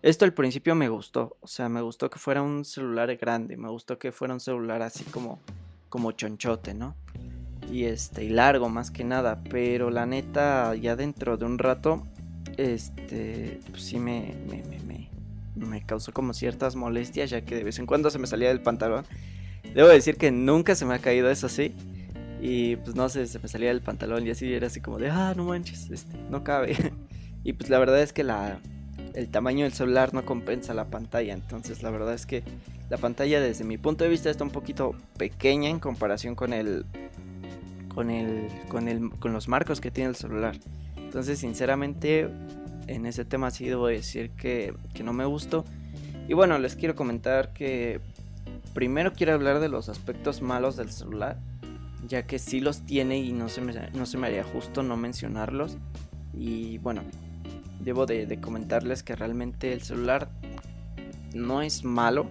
Esto 0.02 0.25
al 0.25 0.35
principio 0.35 0.75
me 0.75 0.88
gustó. 0.88 1.37
O 1.40 1.47
sea, 1.47 1.69
me 1.69 1.83
gustó 1.83 2.11
que 2.11 2.19
fuera 2.19 2.42
un 2.42 2.64
celular 2.64 3.14
grande. 3.16 3.57
Me 3.57 3.69
gustó 3.69 3.99
que 3.99 4.12
fuera 4.12 4.35
un 4.35 4.40
celular 4.40 4.83
así 4.83 5.04
como, 5.04 5.40
como 5.90 6.12
chonchote, 6.12 6.73
¿no? 6.73 6.97
Y 7.70 7.85
este, 7.85 8.25
y 8.25 8.30
largo 8.30 8.70
más 8.70 8.90
que 8.90 9.04
nada. 9.04 9.42
Pero 9.50 9.90
la 9.90 10.06
neta, 10.06 10.75
ya 10.75 10.97
dentro 10.97 11.37
de 11.37 11.44
un 11.44 11.59
rato, 11.59 12.06
este, 12.56 13.61
pues 13.70 13.82
sí 13.82 13.99
me, 13.99 14.35
me, 14.49 14.62
me, 14.87 15.11
me 15.54 15.85
causó 15.85 16.12
como 16.12 16.32
ciertas 16.32 16.75
molestias, 16.75 17.28
ya 17.28 17.42
que 17.42 17.54
de 17.54 17.64
vez 17.64 17.78
en 17.78 17.85
cuando 17.85 18.09
se 18.09 18.18
me 18.18 18.26
salía 18.26 18.49
del 18.49 18.62
pantalón 18.62 19.04
Debo 19.75 19.88
decir 19.88 20.16
que 20.16 20.30
nunca 20.30 20.75
se 20.75 20.85
me 20.85 20.94
ha 20.94 20.99
caído 20.99 21.30
eso 21.30 21.47
así. 21.47 21.73
Y 22.40 22.76
pues 22.76 22.97
no 22.97 23.09
sé, 23.09 23.26
se 23.26 23.38
me 23.38 23.49
salía 23.49 23.70
el 23.70 23.82
pantalón 23.82 24.26
y 24.26 24.30
así 24.30 24.52
era 24.52 24.66
así 24.66 24.80
como 24.80 24.99
de, 24.99 25.11
ah, 25.11 25.35
no 25.37 25.44
manches, 25.44 25.90
este, 25.90 26.16
no 26.30 26.42
cabe. 26.42 26.76
y 27.44 27.52
pues 27.52 27.70
la 27.70 27.78
verdad 27.78 28.00
es 28.00 28.12
que 28.12 28.25
la, 28.25 28.59
el 29.14 29.28
tamaño 29.28 29.64
del 29.64 29.75
celular 29.75 30.14
no 30.14 30.25
compensa 30.25 30.75
la 30.75 30.87
pantalla. 30.87 31.35
Entonces 31.35 31.82
la 31.82 31.90
verdad 31.90 32.14
es 32.14 32.26
que 32.26 32.42
la 32.90 32.99
pantalla 32.99 33.40
desde 33.40 33.64
mi 33.64 33.78
punto 33.78 34.04
de 34.04 34.11
vista 34.11 34.28
está 34.28 34.44
un 34.44 34.50
poquito 34.50 34.94
pequeña 35.16 35.70
en 35.70 35.78
comparación 35.78 36.35
con 36.35 36.52
el 36.52 36.85
con 37.94 38.11
el 38.11 38.49
con 38.68 38.88
el 38.88 39.11
con 39.18 39.32
los 39.32 39.49
marcos 39.49 39.80
que 39.80 39.90
tiene 39.90 40.11
el 40.11 40.16
celular. 40.16 40.56
Entonces 40.97 41.38
sinceramente 41.38 42.28
en 42.87 43.06
ese 43.06 43.25
tema 43.25 43.50
sí 43.50 43.66
debo 43.66 43.87
decir 43.87 44.30
que, 44.30 44.75
que 44.92 45.02
no 45.02 45.12
me 45.12 45.25
gustó. 45.25 45.64
Y 46.28 46.35
bueno, 46.35 46.59
les 46.59 46.76
quiero 46.76 46.94
comentar 46.94 47.52
que 47.52 48.00
primero 48.75 49.12
quiero 49.12 49.35
hablar 49.35 49.61
de 49.61 49.68
los 49.68 49.88
aspectos 49.88 50.42
malos 50.42 50.76
del 50.76 50.90
celular, 50.90 51.38
ya 52.06 52.26
que 52.26 52.38
sí 52.38 52.61
los 52.61 52.82
tiene 52.82 53.18
y 53.18 53.32
no 53.32 53.49
se 53.49 53.61
me, 53.61 53.73
no 53.92 54.06
se 54.06 54.18
me 54.18 54.26
haría 54.26 54.44
justo 54.44 54.82
no 54.82 54.97
mencionarlos. 54.97 55.78
Y 56.35 56.78
bueno, 56.78 57.02
debo 57.80 58.06
de, 58.06 58.38
comentarles 58.40 59.02
que 59.02 59.16
realmente 59.16 59.73
el 59.73 59.82
celular 59.82 60.30
no 61.35 61.62
es 61.62 61.85
malo 61.85 62.26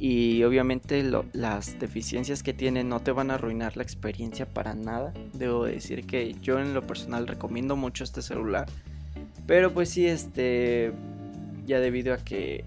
y 0.00 0.42
obviamente 0.44 1.04
las 1.34 1.78
deficiencias 1.78 2.42
que 2.42 2.54
tiene 2.54 2.82
no 2.84 3.00
te 3.00 3.12
van 3.12 3.30
a 3.30 3.34
arruinar 3.34 3.76
la 3.76 3.82
experiencia 3.82 4.46
para 4.46 4.74
nada. 4.74 5.12
Debo 5.34 5.66
decir 5.66 6.06
que 6.06 6.34
yo 6.40 6.58
en 6.58 6.72
lo 6.72 6.86
personal 6.86 7.26
recomiendo 7.26 7.76
mucho 7.76 8.02
este 8.02 8.22
celular. 8.22 8.66
Pero 9.46 9.72
pues 9.72 9.90
sí, 9.90 10.06
este 10.06 10.92
ya 11.66 11.80
debido 11.80 12.14
a 12.14 12.16
que 12.16 12.64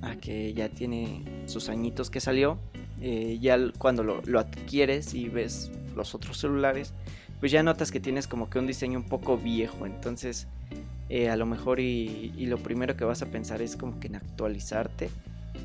a 0.00 0.16
que 0.16 0.54
ya 0.54 0.70
tiene 0.70 1.22
sus 1.44 1.68
añitos 1.68 2.08
que 2.08 2.20
salió, 2.20 2.58
eh, 3.02 3.38
ya 3.38 3.58
cuando 3.76 4.02
lo, 4.02 4.22
lo 4.24 4.40
adquieres 4.40 5.12
y 5.12 5.28
ves 5.28 5.70
los 5.94 6.14
otros 6.14 6.38
celulares, 6.38 6.94
pues 7.38 7.52
ya 7.52 7.62
notas 7.62 7.92
que 7.92 8.00
tienes 8.00 8.26
como 8.26 8.48
que 8.48 8.58
un 8.58 8.66
diseño 8.66 8.98
un 8.98 9.04
poco 9.04 9.36
viejo. 9.36 9.84
Entonces 9.84 10.48
eh, 11.10 11.28
a 11.28 11.36
lo 11.36 11.44
mejor 11.44 11.80
y, 11.80 12.32
lo 12.46 12.58
primero 12.58 12.96
que 12.96 13.04
vas 13.04 13.20
a 13.20 13.26
pensar 13.26 13.60
es 13.62 13.76
como 13.76 13.98
que 13.98 14.06
en 14.06 14.14
actualizarte. 14.14 15.10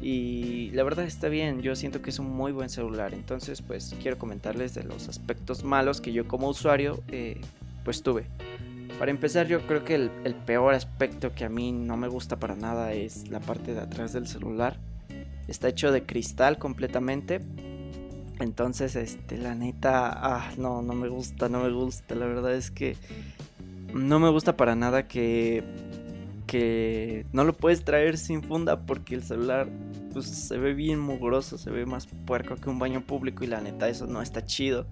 Y 0.01 0.71
la 0.71 0.83
verdad 0.83 1.05
está 1.05 1.29
bien, 1.29 1.61
yo 1.61 1.75
siento 1.75 2.01
que 2.01 2.09
es 2.09 2.19
un 2.19 2.29
muy 2.29 2.51
buen 2.51 2.69
celular. 2.69 3.13
Entonces 3.13 3.61
pues 3.61 3.95
quiero 4.01 4.17
comentarles 4.17 4.73
de 4.73 4.83
los 4.83 5.07
aspectos 5.09 5.63
malos 5.63 6.01
que 6.01 6.13
yo 6.13 6.27
como 6.27 6.49
usuario 6.49 7.01
eh, 7.09 7.41
pues 7.83 8.03
tuve. 8.03 8.25
Para 8.99 9.11
empezar 9.11 9.47
yo 9.47 9.61
creo 9.67 9.83
que 9.83 9.95
el, 9.95 10.35
peor 10.45 10.73
aspecto 10.73 11.33
que 11.33 11.43
a 11.43 11.49
mí 11.49 11.71
no 11.71 11.97
me 11.97 12.07
gusta 12.07 12.37
para 12.37 12.55
nada 12.55 12.93
es 12.93 13.29
la 13.29 13.39
parte 13.39 13.73
de 13.73 13.81
atrás 13.81 14.13
del 14.13 14.27
celular. 14.27 14.77
Está 15.47 15.67
hecho 15.67 15.91
de 15.91 16.05
cristal 16.05 16.57
completamente. 16.57 17.41
Entonces, 18.39 18.95
este, 18.95 19.37
la 19.37 19.55
neta, 19.55 20.11
ah, 20.11 20.51
no, 20.57 20.81
no 20.81 20.93
me 20.93 21.07
gusta, 21.07 21.49
no 21.49 21.63
me 21.63 21.71
gusta. 21.71 22.15
La 22.15 22.25
verdad 22.25 22.53
es 22.53 22.71
que 22.71 22.97
no 23.93 24.19
me 24.19 24.29
gusta 24.29 24.57
para 24.57 24.75
nada 24.75 25.07
que, 25.07 25.63
que 26.45 27.25
no 27.31 27.43
lo 27.43 27.53
puedes 27.53 27.83
traer 27.83 28.17
sin 28.17 28.43
funda 28.43 28.85
porque 28.85 29.15
el 29.15 29.23
celular 29.23 29.67
pues, 30.13 30.27
se 30.27 30.57
ve 30.57 30.73
bien 30.73 30.99
mugroso, 30.99 31.57
se 31.57 31.69
ve 31.71 31.85
más 31.85 32.07
puerco 32.25 32.55
que 32.55 32.69
un 32.69 32.79
baño 32.79 33.01
público 33.01 33.43
y 33.43 33.47
la 33.47 33.61
neta 33.61 33.89
eso 33.89 34.07
no 34.07 34.21
está 34.21 34.45
chido. 34.45 34.85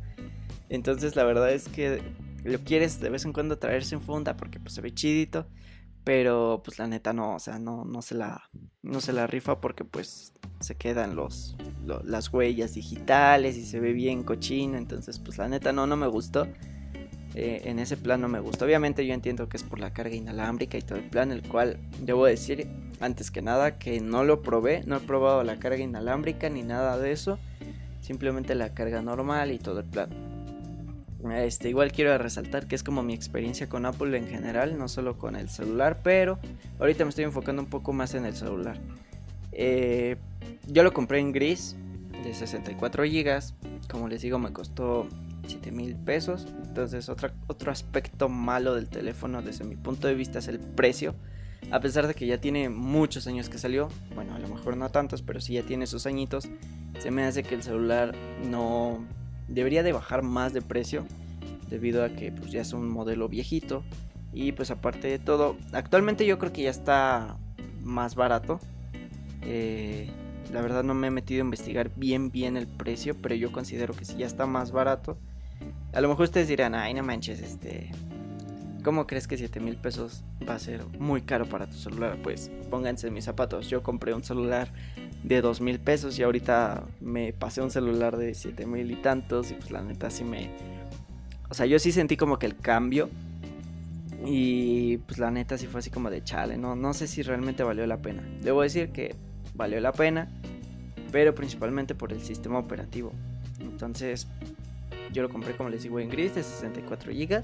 Entonces 0.70 1.16
la 1.16 1.24
verdad 1.24 1.52
es 1.52 1.70
que 1.70 2.02
lo 2.44 2.60
quieres 2.60 3.00
de 3.00 3.10
vez 3.10 3.26
en 3.26 3.34
cuando 3.34 3.58
traer 3.58 3.84
sin 3.84 4.02
funda 4.02 4.36
porque 4.36 4.60
pues 4.60 4.74
se 4.74 4.82
ve 4.82 4.94
chidito. 4.94 5.48
Pero 6.04 6.62
pues 6.66 6.80
la 6.80 6.88
neta 6.88 7.14
no, 7.14 7.36
o 7.36 7.40
sea, 7.40 7.60
no, 7.60 7.86
no, 7.86 8.02
se, 8.02 8.16
la, 8.16 8.50
no 8.82 9.00
se 9.00 9.14
la 9.14 9.26
rifa 9.26 9.62
porque 9.62 9.86
pues 9.86 10.34
se 10.60 10.76
quedan 10.76 11.16
los, 11.16 11.56
las 12.04 12.34
huellas 12.34 12.74
digitales 12.74 13.56
y 13.56 13.66
se 13.66 13.80
ve 13.80 13.94
bien 13.94 14.24
cochino. 14.24 14.78
Entonces 14.78 15.20
pues 15.20 15.38
la 15.38 15.48
neta 15.48 15.72
no, 15.72 15.88
no 15.88 15.96
me 15.96 16.08
gustó. 16.08 16.48
Eh, 17.36 17.62
en 17.66 17.80
ese 17.80 17.98
plan 17.98 18.22
no 18.22 18.28
me 18.28 18.40
gusta. 18.40 18.66
Obviamente 18.66 19.06
yo 19.06 19.14
entiendo 19.14 19.50
que 19.50 19.58
es 19.58 19.64
por 19.64 19.80
la 19.80 19.92
carga 19.92 20.16
inalámbrica 20.16 20.78
y 20.78 20.82
todo 20.82 21.00
el 21.00 21.06
plan, 21.06 21.32
el 21.32 21.42
cual 21.42 21.78
debo 22.00 22.26
decir 22.26 22.68
antes 23.00 23.32
que 23.32 23.42
nada 23.42 23.80
que 23.80 24.00
no 24.02 24.24
lo 24.24 24.42
probé, 24.42 24.84
no 24.86 24.98
he 24.98 25.00
probado 25.00 25.44
la 25.44 25.58
carga 25.58 25.84
inalámbrica 25.84 26.50
ni 26.50 26.62
nada 26.62 26.98
de 26.98 27.12
eso, 27.12 27.40
simplemente 28.02 28.56
la 28.56 28.74
carga 28.74 29.02
normal 29.02 29.52
y 29.52 29.58
todo 29.58 29.80
el 29.80 29.86
plan. 29.86 30.10
Este, 31.32 31.70
igual 31.70 31.92
quiero 31.92 32.18
resaltar 32.18 32.68
que 32.68 32.76
es 32.76 32.84
como 32.84 33.02
mi 33.02 33.14
experiencia 33.14 33.70
con 33.70 33.86
Apple 33.86 34.18
en 34.18 34.28
general, 34.28 34.78
no 34.78 34.88
solo 34.88 35.18
con 35.18 35.36
el 35.36 35.50
celular, 35.50 36.02
pero 36.04 36.38
ahorita 36.80 37.06
me 37.06 37.10
estoy 37.10 37.24
enfocando 37.24 37.62
un 37.62 37.70
poco 37.70 37.94
más 37.94 38.14
en 38.14 38.26
el 38.26 38.36
celular. 38.36 38.78
Eh, 39.54 40.18
yo 40.68 40.84
lo 40.84 40.94
compré 40.94 41.20
en 41.20 41.32
gris 41.32 41.78
de 42.24 42.34
64 42.34 43.04
GB, 43.04 43.42
como 43.90 44.08
les 44.08 44.22
digo 44.22 44.38
me 44.38 44.52
costó 44.52 45.08
7 45.48 45.72
mil 45.72 45.96
pesos. 45.96 46.48
Entonces 46.66 47.10
otro, 47.10 47.32
otro 47.48 47.72
aspecto 47.72 48.30
malo 48.30 48.76
del 48.76 48.90
teléfono 48.90 49.42
desde 49.42 49.64
mi 49.66 49.76
punto 49.76 50.08
de 50.08 50.16
vista 50.16 50.40
es 50.40 50.48
el 50.48 50.60
precio. 50.60 51.16
A 51.72 51.80
pesar 51.80 52.08
de 52.08 52.14
que 52.14 52.28
ya 52.28 52.40
tiene 52.40 52.70
muchos 52.70 53.28
años 53.28 53.50
que 53.50 53.58
salió, 53.58 53.90
bueno, 54.16 54.36
a 54.36 54.40
lo 54.40 54.48
mejor 54.48 54.78
no 54.78 54.90
tantos, 54.90 55.22
pero 55.22 55.40
sí 55.42 55.54
ya 55.54 55.64
tiene 55.64 55.88
sus 55.88 56.06
añitos, 56.06 56.48
se 57.00 57.12
me 57.12 57.24
hace 57.24 57.44
que 57.44 57.56
el 57.56 57.64
celular 57.64 58.14
no 58.50 59.04
debería 59.48 59.84
de 59.84 59.94
bajar 59.94 60.24
más 60.24 60.54
de 60.54 60.62
precio 60.62 61.06
debido 61.70 62.04
a 62.04 62.10
que 62.10 62.32
pues 62.32 62.52
ya 62.52 62.62
es 62.62 62.74
un 62.74 62.90
modelo 62.90 63.30
viejito 63.30 63.84
y 64.34 64.52
pues 64.52 64.72
aparte 64.72 65.08
de 65.08 65.20
todo, 65.20 65.58
actualmente 65.72 66.26
yo 66.26 66.40
creo 66.40 66.52
que 66.52 66.64
ya 66.64 66.70
está 66.70 67.38
más 67.82 68.16
barato. 68.16 68.60
Eh, 69.42 70.10
la 70.52 70.62
verdad 70.62 70.84
no 70.84 70.94
me 70.94 71.08
he 71.08 71.12
metido 71.12 71.42
a 71.42 71.46
investigar 71.46 71.92
bien 71.96 72.32
bien 72.32 72.58
el 72.58 72.68
precio, 72.68 73.16
pero 73.22 73.36
yo 73.36 73.52
considero 73.52 73.94
que 73.94 74.06
si 74.06 74.18
ya 74.18 74.28
está 74.28 74.46
más 74.46 74.72
barato, 74.72 75.18
a 75.94 76.02
lo 76.02 76.10
mejor 76.10 76.24
ustedes 76.26 76.48
dirán, 76.48 76.76
ay, 76.76 76.94
no 76.94 77.04
manches, 77.04 77.40
este. 77.42 77.92
¿Cómo 78.84 79.08
crees 79.08 79.28
que 79.28 79.38
7 79.38 79.62
mil 79.62 79.78
pesos 79.78 80.24
va 80.48 80.56
a 80.56 80.60
ser 80.60 80.86
muy 81.00 81.22
caro 81.22 81.46
para 81.46 81.68
tu 81.68 81.78
celular? 81.78 82.18
Pues 82.22 82.52
pónganse 82.70 83.10
mis 83.12 83.24
zapatos. 83.24 83.70
Yo 83.70 83.82
compré 83.82 84.14
un 84.14 84.24
celular 84.24 84.74
de 85.24 85.42
2 85.42 85.62
mil 85.62 85.80
pesos 85.80 86.20
y 86.20 86.24
ahorita 86.24 86.84
me 87.00 87.32
pasé 87.32 87.62
un 87.62 87.72
celular 87.72 88.18
de 88.18 88.34
7 88.34 88.66
mil 88.66 88.92
y 88.92 88.98
tantos. 88.98 89.52
Y 89.52 89.54
pues 89.54 89.72
la 89.72 89.82
neta 89.84 90.10
sí 90.10 90.26
me. 90.26 90.50
O 91.50 91.54
sea, 91.54 91.66
yo 91.66 91.80
sí 91.80 91.94
sentí 91.94 92.18
como 92.18 92.40
que 92.40 92.46
el 92.46 92.58
cambio. 92.58 93.10
Y 94.26 94.98
pues 94.98 95.18
la 95.18 95.32
neta 95.32 95.58
sí 95.58 95.68
fue 95.68 95.80
así 95.80 95.90
como 95.90 96.10
de 96.10 96.22
chale. 96.22 96.58
No, 96.58 96.76
no 96.76 96.94
sé 96.94 97.08
si 97.08 97.22
realmente 97.22 97.64
valió 97.64 97.88
la 97.88 98.02
pena. 98.02 98.22
Debo 98.42 98.64
decir 98.64 98.90
que 98.90 99.16
valió 99.54 99.80
la 99.80 99.94
pena. 99.94 100.30
Pero 101.10 101.34
principalmente 101.34 101.96
por 101.96 102.12
el 102.12 102.22
sistema 102.22 102.60
operativo. 102.60 103.14
Entonces, 103.62 104.28
yo 105.14 105.22
lo 105.22 105.30
compré, 105.30 105.56
como 105.56 105.70
les 105.70 105.84
digo, 105.84 106.00
en 106.00 106.10
gris 106.10 106.36
de 106.36 106.44
64 106.44 107.14
GB. 107.14 107.44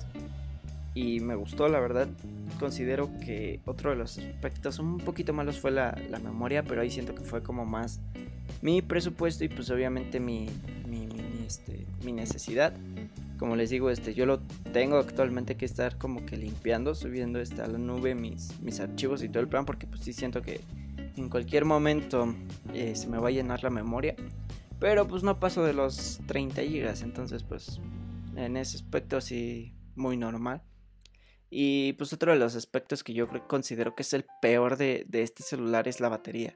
Y 0.95 1.19
me 1.19 1.35
gustó, 1.35 1.67
la 1.69 1.79
verdad. 1.79 2.07
Considero 2.59 3.09
que 3.25 3.61
otro 3.65 3.91
de 3.91 3.95
los 3.95 4.17
aspectos 4.17 4.79
un 4.79 4.97
poquito 4.97 5.33
malos 5.33 5.59
fue 5.59 5.71
la, 5.71 5.95
memoria, 6.23 6.63
pero 6.63 6.81
ahí 6.81 6.89
siento 6.89 7.15
que 7.15 7.23
fue 7.23 7.41
como 7.41 7.65
más 7.65 8.01
mi 8.61 8.81
presupuesto 8.81 9.45
y 9.45 9.47
pues 9.47 9.69
obviamente 9.69 10.19
mi, 10.19 10.47
mi, 10.87 11.07
este, 11.45 11.85
mi 12.03 12.11
necesidad. 12.11 12.73
Como 13.37 13.55
les 13.55 13.69
digo, 13.69 13.89
este, 13.89 14.13
yo 14.13 14.25
lo 14.25 14.39
tengo 14.73 14.97
actualmente 14.97 15.55
que 15.55 15.63
estar 15.63 15.97
como 15.97 16.25
que 16.25 16.35
limpiando, 16.35 16.93
subiendo 16.93 17.39
este, 17.39 17.61
a 17.61 17.67
la 17.67 17.77
nube 17.77 18.15
mis, 18.15 18.59
mis 18.59 18.81
archivos 18.81 19.23
y 19.23 19.29
todo 19.29 19.41
el 19.41 19.47
plan, 19.47 19.65
porque 19.65 19.87
pues 19.87 20.01
sí 20.01 20.11
siento 20.11 20.41
que 20.41 20.59
en 21.15 21.29
cualquier 21.29 21.65
momento 21.65 22.35
eh, 22.73 22.95
se 22.95 23.07
me 23.07 23.17
va 23.17 23.29
a 23.29 23.31
llenar 23.31 23.63
la 23.63 23.69
memoria. 23.69 24.15
Pero 24.79 25.07
pues 25.07 25.23
no 25.23 25.39
paso 25.39 25.63
de 25.63 25.73
los 25.73 26.21
30 26.27 26.61
gigas, 26.61 27.01
entonces 27.01 27.43
pues 27.43 27.79
en 28.35 28.55
ese 28.55 28.77
aspecto 28.77 29.19
sí 29.19 29.75
muy 29.95 30.15
normal. 30.15 30.63
Y 31.49 31.93
pues 31.93 32.13
otro 32.13 32.31
de 32.31 32.39
los 32.39 32.55
aspectos 32.55 33.03
que 33.03 33.13
yo 33.13 33.27
considero 33.47 33.95
que 33.95 34.03
es 34.03 34.13
el 34.13 34.25
peor 34.41 34.77
de, 34.77 35.05
este 35.11 35.43
celular 35.43 35.87
es 35.87 35.99
la 35.99 36.09
batería. 36.09 36.55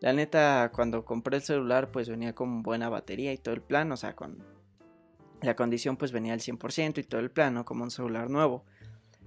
La 0.00 0.12
neta, 0.12 0.70
cuando 0.74 1.04
compré 1.04 1.36
el 1.36 1.42
celular 1.42 1.90
pues 1.90 2.08
venía 2.08 2.34
con 2.34 2.62
buena 2.62 2.88
batería 2.88 3.32
y 3.32 3.38
todo 3.38 3.54
el 3.54 3.62
plan, 3.62 3.90
o 3.92 3.96
sea, 3.96 4.14
con 4.14 4.44
la 5.40 5.56
condición 5.56 5.96
pues 5.96 6.12
venía 6.12 6.34
al 6.34 6.40
100% 6.40 6.98
y 6.98 7.04
todo 7.04 7.20
el 7.20 7.30
plan, 7.30 7.54
¿no? 7.54 7.64
Como 7.64 7.84
un 7.84 7.90
celular 7.90 8.28
nuevo. 8.28 8.64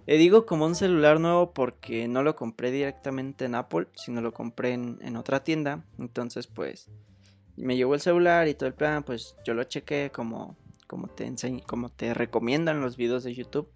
Le 0.05 0.17
digo 0.17 0.45
como 0.45 0.65
un 0.65 0.75
celular 0.75 1.19
nuevo 1.19 1.53
porque 1.53 2.07
no 2.07 2.21
lo 2.21 2.35
compré 2.35 2.71
directamente 2.71 3.45
en 3.45 3.55
Apple, 3.55 3.87
sino 3.95 4.21
lo 4.21 4.33
compré 4.33 4.73
en, 4.73 4.99
en 5.01 5.15
otra 5.15 5.43
tienda. 5.43 5.85
Entonces 5.97 6.47
pues 6.47 6.89
me 7.57 7.75
llegó 7.75 7.95
el 7.95 8.01
celular 8.01 8.47
y 8.47 8.53
todo 8.53 8.67
el 8.67 8.75
plan, 8.75 9.03
pues 9.03 9.35
yo 9.43 9.53
lo 9.53 9.63
chequé 9.63 10.11
como, 10.13 10.55
como 10.85 11.07
te 11.07 11.25
enseño, 11.25 11.63
como 11.65 11.89
te 11.89 12.13
recomiendan 12.13 12.81
los 12.81 12.97
videos 12.97 13.23
de 13.23 13.33
YouTube. 13.33 13.69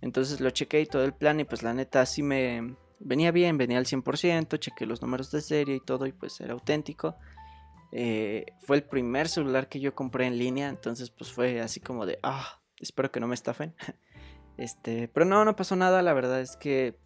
Entonces 0.00 0.40
lo 0.40 0.50
chequé 0.50 0.80
y 0.80 0.86
todo 0.86 1.04
el 1.04 1.14
plan 1.14 1.40
y 1.40 1.44
pues 1.44 1.62
la 1.62 1.72
neta 1.72 2.04
sí 2.06 2.22
me 2.22 2.76
venía 2.98 3.30
bien, 3.32 3.56
venía 3.56 3.78
al 3.78 3.86
100%, 3.86 4.58
chequé 4.58 4.86
los 4.86 5.00
números 5.00 5.30
de 5.30 5.40
serie 5.40 5.76
y 5.76 5.80
todo 5.80 6.06
y 6.06 6.12
pues 6.12 6.40
era 6.40 6.52
auténtico. 6.52 7.16
Eh, 7.92 8.46
fue 8.60 8.76
el 8.76 8.84
primer 8.84 9.28
celular 9.28 9.68
que 9.68 9.80
yo 9.80 9.94
compré 9.94 10.26
en 10.26 10.38
línea, 10.38 10.68
entonces 10.68 11.10
pues 11.10 11.32
fue 11.32 11.60
así 11.60 11.80
como 11.80 12.06
de, 12.06 12.18
ah, 12.22 12.60
espero 12.78 13.10
que 13.10 13.20
no 13.20 13.28
me 13.28 13.34
estafen. 13.34 13.74
este, 14.56 15.08
pero 15.08 15.24
no, 15.24 15.44
no 15.44 15.56
pasó 15.56 15.76
nada, 15.76 16.02
la 16.02 16.12
verdad 16.12 16.40
es 16.40 16.56
que 16.56 16.98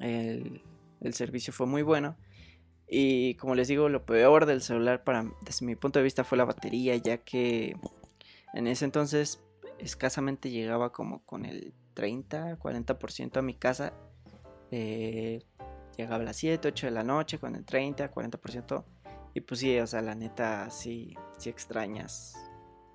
el, 0.00 0.62
el 1.00 1.14
servicio 1.14 1.52
fue 1.52 1.66
muy 1.66 1.82
bueno. 1.82 2.16
Y 2.88 3.34
como 3.34 3.54
les 3.54 3.68
digo, 3.68 3.88
lo 3.88 4.04
peor 4.06 4.46
del 4.46 4.62
celular 4.62 5.02
para, 5.02 5.24
desde 5.42 5.66
mi 5.66 5.74
punto 5.74 5.98
de 5.98 6.04
vista 6.04 6.24
fue 6.24 6.38
la 6.38 6.44
batería, 6.44 6.96
ya 6.96 7.18
que 7.18 7.76
en 8.54 8.66
ese 8.66 8.84
entonces 8.84 9.42
escasamente 9.78 10.50
llegaba 10.50 10.92
como 10.92 11.24
con 11.24 11.44
el 11.44 11.74
30, 11.94 12.58
40% 12.58 13.38
a 13.38 13.42
mi 13.42 13.54
casa. 13.54 13.92
Eh, 14.70 15.42
llegaba 15.96 16.22
a 16.22 16.26
las 16.26 16.36
7, 16.36 16.68
8 16.68 16.86
de 16.86 16.92
la 16.92 17.02
noche 17.02 17.38
con 17.38 17.56
el 17.56 17.64
30, 17.64 18.12
40%. 18.12 18.84
Y 19.34 19.40
pues 19.40 19.60
sí, 19.60 19.78
o 19.78 19.86
sea, 19.86 20.00
la 20.00 20.14
neta, 20.14 20.70
sí, 20.70 21.16
sí 21.38 21.50
extrañas. 21.50 22.36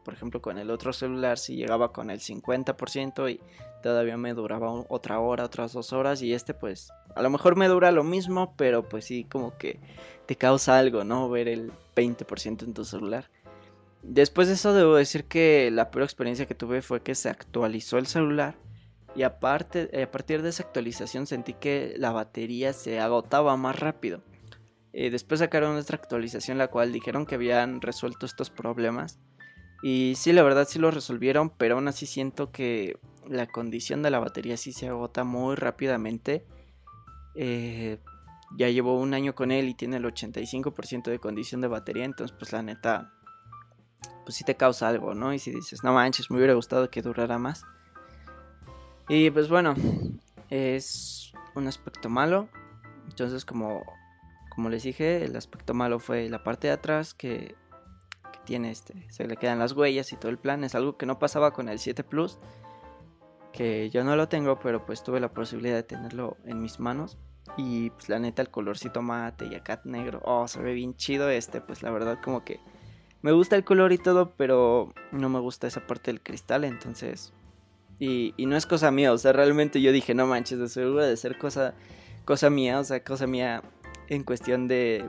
Por 0.04 0.14
ejemplo, 0.14 0.42
con 0.42 0.58
el 0.58 0.72
otro 0.72 0.94
celular 0.94 1.38
sí 1.38 1.56
llegaba 1.56 1.92
con 1.92 2.10
el 2.10 2.20
50% 2.20 3.32
y 3.32 3.40
todavía 3.84 4.18
me 4.18 4.34
duraba 4.34 4.72
otra 4.90 5.20
hora, 5.20 5.46
otras 5.46 5.74
dos 5.74 5.94
horas. 5.94 6.22
Y 6.22 6.34
este 6.34 6.54
pues 6.54 6.92
a 7.16 7.22
lo 7.22 7.30
mejor 7.30 7.56
me 7.56 7.68
dura 7.68 7.92
lo 7.92 8.04
mismo, 8.04 8.54
pero 8.58 8.88
pues 8.88 9.06
sí 9.06 9.26
como 9.26 9.58
que 9.58 9.80
te 10.26 10.36
causa 10.36 10.78
algo, 10.78 11.04
¿no? 11.04 11.30
Ver 11.30 11.48
el 11.48 11.72
20% 11.96 12.64
en 12.64 12.74
tu 12.74 12.86
celular. 12.86 13.30
Después 14.04 14.48
de 14.48 14.56
eso 14.56 14.74
debo 14.74 14.96
decir 14.96 15.26
que 15.26 15.70
la 15.72 15.92
peor 15.92 16.04
experiencia 16.04 16.48
que 16.48 16.56
tuve 16.56 16.82
fue 16.82 17.04
que 17.04 17.14
se 17.14 17.30
actualizó 17.30 17.98
el 17.98 18.08
celular 18.08 18.56
y 19.16 19.24
aparte, 19.24 19.90
eh, 19.92 20.04
a 20.04 20.12
partir 20.12 20.42
de 20.42 20.50
esa 20.50 20.64
actualización 20.64 21.28
sentí 21.28 21.54
que 21.54 21.96
la 21.98 22.12
batería 22.12 22.74
se 22.74 23.00
agotaba 23.00 23.58
más 23.58 23.80
rápido. 23.80 24.24
Eh, 24.94 25.10
después 25.10 25.40
sacaron 25.40 25.78
otra 25.78 25.98
actualización 25.98 26.58
la 26.58 26.68
cual 26.68 26.92
dijeron 26.92 27.26
que 27.26 27.36
habían 27.36 27.82
resuelto 27.82 28.26
estos 28.26 28.50
problemas. 28.50 29.20
Y 29.82 30.14
sí, 30.16 30.32
la 30.32 30.44
verdad 30.44 30.68
sí 30.68 30.80
lo 30.80 30.92
resolvieron, 30.92 31.50
pero 31.50 31.76
aún 31.76 31.88
así 31.88 32.06
siento 32.06 32.52
que 32.52 32.98
la 33.28 33.48
condición 33.48 34.04
de 34.04 34.12
la 34.12 34.20
batería 34.20 34.58
sí 34.58 34.74
se 34.74 34.88
agota 34.88 35.24
muy 35.24 35.56
rápidamente. 35.56 36.46
Eh, 37.36 38.00
ya 38.58 38.70
llevo 38.70 39.00
un 39.00 39.14
año 39.14 39.34
con 39.34 39.52
él 39.52 39.70
y 39.70 39.74
tiene 39.74 39.98
el 39.98 40.04
85% 40.04 41.10
de 41.10 41.20
condición 41.20 41.62
de 41.62 41.68
batería, 41.68 42.06
entonces 42.06 42.36
pues 42.38 42.52
la 42.52 42.62
neta, 42.62 43.14
pues 44.26 44.36
sí 44.36 44.44
te 44.44 44.56
causa 44.56 44.90
algo, 44.90 45.14
¿no? 45.14 45.34
Y 45.34 45.40
si 45.40 45.52
dices, 45.52 45.84
no 45.84 45.94
manches, 45.94 46.30
me 46.30 46.38
hubiera 46.38 46.54
gustado 46.54 46.90
que 46.90 47.02
durara 47.02 47.38
más. 47.38 47.64
Y 49.08 49.32
pues 49.32 49.50
bueno, 49.50 49.74
es 50.50 51.34
un 51.56 51.68
aspecto 51.68 52.10
malo. 52.10 52.50
Entonces 53.08 53.46
como, 53.46 53.84
como 54.50 54.70
les 54.70 54.84
dije, 54.84 55.24
el 55.24 55.36
aspecto 55.36 55.74
malo 55.74 56.00
fue 56.00 56.30
la 56.30 56.44
parte 56.44 56.68
de 56.68 56.74
atrás 56.74 57.14
que, 57.14 57.56
tiene 58.46 58.72
este, 58.72 59.06
se 59.10 59.28
le 59.28 59.38
quedan 59.38 59.60
las 59.60 59.74
huellas 59.74 60.12
y 60.14 60.18
todo 60.18 60.30
el 60.30 60.38
plan. 60.38 60.64
Es 60.64 60.76
algo 60.76 60.98
que 60.98 61.06
no 61.06 61.20
pasaba 61.20 61.52
con 61.52 61.70
el 61.70 61.80
7 61.80 62.04
Plus, 62.04 62.40
que 63.54 63.90
yo 63.90 64.04
no 64.04 64.16
lo 64.16 64.28
tengo, 64.30 64.60
pero 64.60 64.86
pues 64.86 65.04
tuve 65.04 65.20
la 65.20 65.34
posibilidad 65.34 65.76
de 65.76 65.84
tenerlo 65.84 66.38
en 66.46 66.62
mis 66.62 66.80
manos. 66.80 67.18
Y 67.58 67.90
pues 67.92 68.08
la 68.10 68.20
neta 68.20 68.42
el 68.42 68.50
colorcito 68.50 69.02
mate 69.02 69.48
y 69.48 69.56
acá 69.56 69.82
negro, 69.84 70.22
oh, 70.24 70.48
se 70.48 70.62
ve 70.62 70.74
bien 70.74 70.96
chido 70.96 71.30
este, 71.30 71.60
pues 71.60 71.84
la 71.84 71.92
verdad 71.92 72.20
como 72.24 72.46
que 72.46 72.60
me 73.22 73.32
gusta 73.32 73.56
el 73.56 73.64
color 73.64 73.92
y 73.92 73.98
todo, 73.98 74.34
pero 74.38 74.94
no 75.12 75.28
me 75.28 75.40
gusta 75.40 75.68
esa 75.68 75.86
parte 75.86 76.12
del 76.12 76.22
cristal, 76.22 76.64
entonces 76.64 77.34
y, 78.02 78.34
no 78.48 78.58
es 78.58 78.66
cosa 78.66 78.90
mía, 78.90 79.14
o 79.14 79.18
sea, 79.20 79.32
realmente 79.32 79.80
yo 79.80 79.92
dije, 79.92 80.16
no 80.16 80.26
manches, 80.26 80.58
de 80.58 80.68
seguro 80.70 81.06
de 81.06 81.16
ser 81.18 81.38
cosa, 81.38 81.76
cosa 82.26 82.50
mía, 82.50 82.80
o 82.80 82.84
sea, 82.84 83.04
cosa 83.04 83.28
mía 83.28 83.62
en 84.08 84.24
cuestión 84.24 84.68
de, 84.68 85.08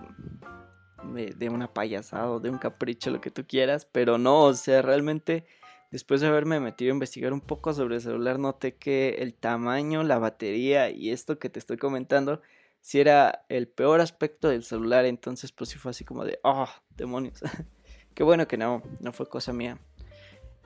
de, 1.05 1.49
una 1.49 1.73
payasada 1.73 2.31
o 2.31 2.41
de 2.41 2.51
un 2.51 2.59
capricho, 2.59 3.11
lo 3.11 3.21
que 3.21 3.31
tú 3.31 3.47
quieras, 3.47 3.87
pero 3.91 4.19
no, 4.19 4.45
o 4.45 4.55
sea, 4.55 4.83
realmente 4.83 5.45
después 5.91 6.21
de 6.21 6.29
haberme 6.29 6.61
metido 6.61 6.91
a 6.91 6.95
investigar 6.95 7.33
un 7.33 7.41
poco 7.41 7.73
sobre 7.75 7.97
el 7.97 8.01
celular, 8.01 8.39
noté 8.39 8.77
que 8.77 9.17
el 9.19 9.35
tamaño, 9.35 10.03
la 10.03 10.19
batería 10.19 10.91
y 10.91 11.11
esto 11.11 11.39
que 11.39 11.51
te 11.51 11.59
estoy 11.59 11.77
comentando, 11.77 12.41
si 12.81 13.01
era 13.01 13.45
el 13.49 13.69
peor 13.69 14.01
aspecto 14.01 14.49
del 14.49 14.65
celular, 14.65 15.05
entonces 15.05 15.53
pues 15.53 15.71
sí 15.71 15.79
fue 15.79 15.91
así 15.91 16.05
como 16.05 16.25
de, 16.25 16.41
oh, 16.43 16.69
demonios. 16.97 17.41
Qué 18.15 18.25
bueno 18.25 18.47
que 18.49 18.57
no, 18.57 18.83
no 19.01 19.13
fue 19.13 19.29
cosa 19.29 19.53
mía. 19.53 19.79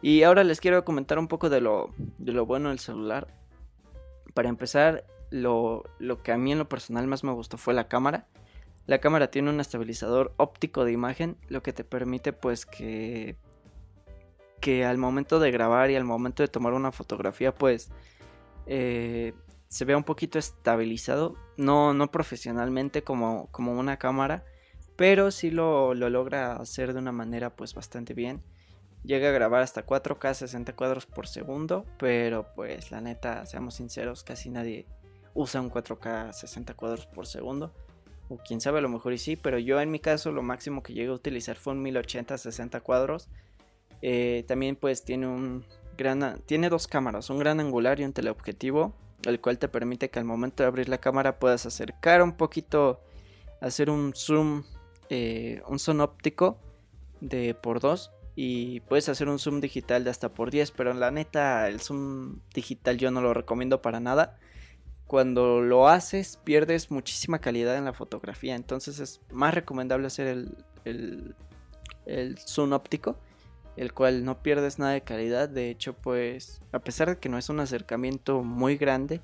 Y 0.03 0.23
ahora 0.23 0.45
les 0.45 0.61
quiero 0.61 0.85
comentar 0.85 1.19
un 1.19 1.29
poco 1.29 1.49
de 1.49 1.61
lo, 1.61 1.95
de 2.19 2.33
lo 2.33 2.47
bueno 2.47 2.71
del 2.71 2.79
celular. 2.79 3.29
Para 4.35 4.49
empezar, 4.49 5.05
lo, 5.31 5.85
lo, 5.99 6.23
que 6.23 6.33
a 6.33 6.39
mí 6.39 6.53
en 6.53 6.59
lo 6.59 6.69
personal 6.69 7.07
más 7.07 7.25
me 7.25 7.33
gustó 7.33 7.57
fue 7.57 7.75
la 7.75 7.89
cámara. 7.89 8.27
La 8.87 8.99
cámara 8.99 9.31
tiene 9.31 9.51
un 9.51 9.61
estabilizador 9.61 10.33
óptico 10.37 10.85
de 10.85 10.93
imagen, 10.93 11.37
lo 11.49 11.63
que 11.63 11.73
te 11.73 11.85
permite 11.85 12.33
pues 12.33 12.67
que, 12.67 13.37
que 14.61 14.85
al 14.85 14.99
momento 14.99 15.41
de 15.41 15.51
grabar 15.51 15.91
y 15.91 15.97
al 15.97 16.05
momento 16.05 16.43
de 16.43 16.49
tomar 16.49 16.73
una 16.73 16.93
fotografía 16.93 17.55
pues 17.55 17.91
eh, 18.67 19.35
se 19.69 19.85
vea 19.85 19.97
un 19.97 20.05
poquito 20.05 20.39
estabilizado. 20.39 21.35
No, 21.57 21.95
no 21.95 22.11
profesionalmente 22.11 23.03
como, 23.03 23.49
como 23.51 23.73
una 23.73 23.99
cámara, 23.99 24.45
pero 24.97 25.31
sí 25.31 25.51
lo, 25.51 25.95
lo 25.95 26.11
logra 26.11 26.57
hacer 26.57 26.93
de 26.93 27.01
una 27.01 27.13
manera 27.13 27.57
pues 27.57 27.75
bastante 27.75 28.15
bien 28.15 28.43
llega 29.07 29.29
a 29.29 29.33
grabar 29.33 29.63
hasta 29.63 29.87
4K 29.87 30.35
60 30.35 30.75
cuadros 30.75 31.07
por 31.07 31.27
segundo, 31.27 31.87
pero 31.99 32.53
pues 32.55 32.91
la 32.91 33.01
neta, 33.01 33.47
seamos 33.47 33.75
sinceros, 33.75 34.25
casi 34.25 34.51
nadie 34.51 34.87
usa 35.33 35.61
un 35.61 35.71
4K 35.71 36.33
60 36.33 36.75
cuadros 36.75 37.07
por 37.07 37.27
segundo. 37.27 37.73
O 38.29 38.39
quién 38.39 38.61
sabe, 38.61 38.79
a 38.79 38.83
lo 38.83 38.89
mejor 38.89 39.13
y 39.13 39.19
sí, 39.19 39.37
pero 39.37 39.59
yo 39.59 39.81
en 39.81 39.91
mi 39.91 40.01
caso 40.01 40.33
lo 40.33 40.43
máximo 40.43 40.83
que 40.83 40.93
llegué 40.93 41.09
a 41.09 41.15
utilizar 41.15 41.57
fue 41.57 41.75
un 41.75 41.83
1080 41.83 42.39
60 42.39 42.81
cuadros. 42.81 43.29
Eh, 44.03 44.45
también 44.47 44.77
pues 44.77 45.05
tiene 45.05 45.27
un 45.27 45.65
gran, 45.97 46.41
tiene 46.47 46.69
dos 46.69 46.87
cámaras, 46.87 47.31
un 47.31 47.39
gran 47.39 47.61
angular 47.61 48.01
y 48.01 48.05
un 48.05 48.13
teleobjetivo, 48.13 48.95
el 49.25 49.41
cual 49.41 49.59
te 49.59 49.69
permite 49.69 50.11
que 50.11 50.19
al 50.19 50.25
momento 50.25 50.63
de 50.63 50.69
abrir 50.69 50.89
la 50.89 50.99
cámara 50.99 51.39
puedas 51.39 51.67
acercar 51.67 52.23
un 52.23 52.33
poquito, 52.37 53.01
hacer 53.61 53.91
un 53.91 54.13
zoom, 54.15 54.65
eh, 55.09 55.63
un 55.69 55.79
zoom 55.79 56.01
óptico 56.01 56.59
de 57.21 57.55
por 57.55 57.81
2 57.81 58.13
y 58.35 58.81
puedes 58.81 59.09
hacer 59.09 59.29
un 59.29 59.39
zoom 59.39 59.61
digital 59.61 60.05
de 60.05 60.11
hasta 60.11 60.35
por 60.35 60.51
10, 60.51 60.73
pero 60.73 60.93
la 60.93 61.11
neta 61.11 61.69
el 61.69 61.81
zoom 61.81 62.41
digital 62.55 62.99
yo 62.99 63.11
no 63.11 63.23
lo 63.23 63.33
recomiendo 63.33 63.81
para 63.81 63.99
nada. 63.99 64.39
Cuando 65.07 65.61
lo 65.61 65.89
haces 65.89 66.39
pierdes 66.43 66.91
muchísima 66.91 67.39
calidad 67.39 67.77
en 67.77 67.85
la 67.85 67.93
fotografía, 67.93 68.55
entonces 68.55 68.99
es 68.99 69.21
más 69.31 69.55
recomendable 69.55 70.07
hacer 70.07 70.27
el, 70.85 71.35
el, 72.05 72.39
zoom 72.39 72.73
óptico, 72.73 73.17
el 73.77 73.93
cual 73.93 74.25
no 74.25 74.43
pierdes 74.43 74.79
nada 74.79 74.93
de 74.93 75.03
calidad, 75.03 75.49
de 75.49 75.71
hecho 75.71 75.95
pues 75.95 76.61
a 76.73 76.81
pesar 76.81 77.09
de 77.09 77.19
que 77.19 77.29
no 77.29 77.39
es 77.39 77.49
un 77.49 77.61
acercamiento 77.61 78.43
muy 78.43 78.77
grande, 78.77 79.21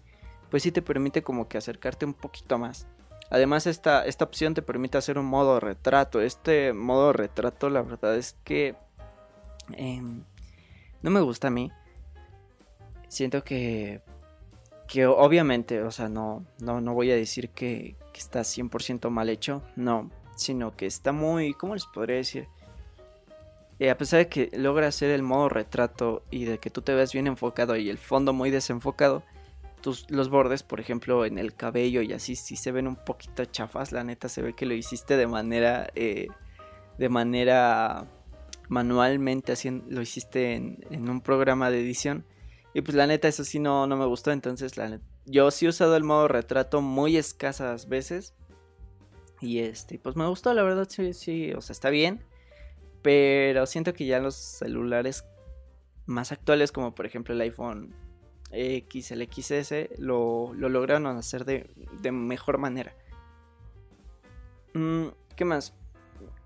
pues 0.51 0.63
sí 0.63 0.71
te 0.71 0.83
permite 0.83 1.23
como 1.23 1.49
que 1.49 1.59
acercarte 1.59 2.07
un 2.07 2.15
poquito 2.15 2.59
más. 2.59 2.87
Además 3.31 3.67
esta, 3.67 4.05
esta 4.05 4.25
opción 4.25 4.55
te 4.55 4.63
permite 4.63 4.99
hacer 4.99 5.19
un 5.19 5.25
modo 5.25 5.59
retrato. 5.59 6.21
Este 6.21 6.75
modo 6.75 7.15
retrato 7.15 7.71
la 7.71 7.81
verdad 7.81 8.15
es 8.17 8.37
que 8.45 8.77
Em, 9.73 10.25
no 11.03 11.11
me 11.11 11.21
gusta 11.21 11.49
a 11.49 11.51
mí. 11.51 11.71
Siento 13.09 13.45
que, 13.45 14.01
que 14.93 15.07
obviamente, 15.07 15.81
o 15.83 15.91
sea, 15.91 16.11
no, 16.11 16.45
no, 16.61 16.83
no 16.83 16.93
voy 16.93 17.11
a 17.11 17.17
decir 17.17 17.49
que, 17.49 17.97
que 18.13 18.21
está 18.21 18.41
100% 18.41 19.09
mal 19.09 19.31
hecho, 19.31 19.63
no, 19.75 20.11
sino 20.37 20.77
que 20.77 20.85
está 20.85 21.13
muy, 21.13 21.55
¿cómo 21.55 21.73
les 21.73 21.87
podría 21.87 22.17
decir? 22.17 22.47
Eh, 23.79 23.89
a 23.89 23.97
pesar 23.97 24.19
de 24.19 24.29
que 24.29 24.51
logra 24.53 24.89
hacer 24.89 25.09
el 25.09 25.23
modo 25.23 25.49
retrato 25.49 26.25
y 26.31 26.45
de 26.45 26.59
que 26.59 26.69
tú 26.69 26.83
te 26.83 26.93
ves 26.93 27.15
bien 27.15 27.27
enfocado 27.27 27.75
y 27.75 27.89
el 27.89 27.97
fondo 27.97 28.35
muy 28.35 28.51
desenfocado, 28.51 29.23
tus, 29.81 30.11
los 30.11 30.29
bordes, 30.29 30.63
por 30.63 30.79
ejemplo, 30.79 31.25
en 31.25 31.39
el 31.39 31.55
cabello 31.55 32.03
y 32.03 32.13
así, 32.13 32.37
sí 32.37 32.57
se 32.57 32.71
ven 32.71 32.87
un 32.87 32.97
poquito 32.97 33.47
chafas. 33.47 33.93
La 33.93 34.05
neta 34.05 34.29
se 34.29 34.43
ve 34.43 34.53
que 34.53 34.67
lo 34.67 34.75
hiciste 34.75 35.17
de 35.17 35.27
manera, 35.27 35.89
eh, 35.95 36.29
de 36.99 37.09
manera 37.09 38.05
manualmente 38.69 39.53
haciendo, 39.53 39.87
lo 39.89 40.03
hiciste 40.03 40.53
en, 40.53 41.09
un 41.09 41.23
programa 41.23 41.71
de 41.71 41.81
edición. 41.81 42.27
Y 42.75 42.81
pues 42.81 42.95
la 42.95 43.07
neta 43.07 43.29
eso 43.29 43.45
sí 43.45 43.59
no, 43.59 43.87
no 43.87 43.97
me 43.97 44.07
gustó. 44.07 44.31
Entonces 44.33 44.77
la 44.77 45.01
yo 45.27 45.51
sí 45.51 45.67
he 45.67 45.69
usado 45.69 45.97
el 45.97 46.05
modo 46.05 46.29
retrato 46.29 46.81
muy 46.81 47.17
escasas 47.17 47.89
veces. 47.89 48.35
Y 49.41 49.59
este, 49.59 49.99
pues 49.99 50.17
me 50.17 50.27
gustó, 50.27 50.55
la 50.55 50.63
verdad 50.63 50.87
sí, 50.89 51.13
sí, 51.15 51.53
o 51.53 51.61
sea, 51.61 51.75
está 51.75 51.91
bien. 51.91 52.25
Pero 53.03 53.67
siento 53.67 53.93
que 53.93 54.07
ya 54.07 54.21
los 54.21 54.37
celulares 54.37 55.25
más 56.07 56.33
actuales, 56.33 56.71
como 56.71 56.95
por 56.95 57.07
ejemplo 57.07 57.35
el 57.35 57.41
iPhone 57.41 57.93
X, 58.53 59.11
el 59.11 59.29
XS, 59.31 59.99
lo, 59.99 60.53
lo 60.55 60.69
lograron 60.69 61.07
hacer 61.07 61.45
de, 61.45 61.69
de 62.01 62.13
mejor 62.13 62.59
manera. 62.59 62.95
Mm, 64.75 65.09
¿Qué 65.37 65.45
más? 65.45 65.75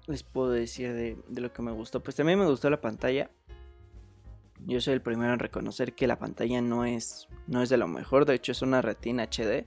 les 0.07 0.23
puedo 0.23 0.51
decir 0.51 0.93
de, 0.93 1.17
lo 1.41 1.53
que 1.53 1.63
me 1.63 1.73
gustó? 1.73 2.03
Pues 2.03 2.17
también 2.17 2.39
me 2.39 2.47
gustó 2.47 2.71
la 2.71 2.81
pantalla. 2.81 3.31
Yo 4.65 4.81
soy 4.81 4.95
el 4.95 5.03
primero 5.03 5.33
en 5.33 5.39
reconocer 5.39 5.95
que 5.95 6.07
la 6.07 6.19
pantalla 6.19 6.61
no 6.61 6.85
es, 6.85 7.29
no 7.47 7.63
es 7.63 7.69
de 7.69 7.77
lo 7.77 7.89
mejor, 7.89 8.25
de 8.25 8.35
hecho 8.35 8.53
es 8.53 8.63
una 8.63 8.83
retina 8.83 9.25
HD. 9.25 9.67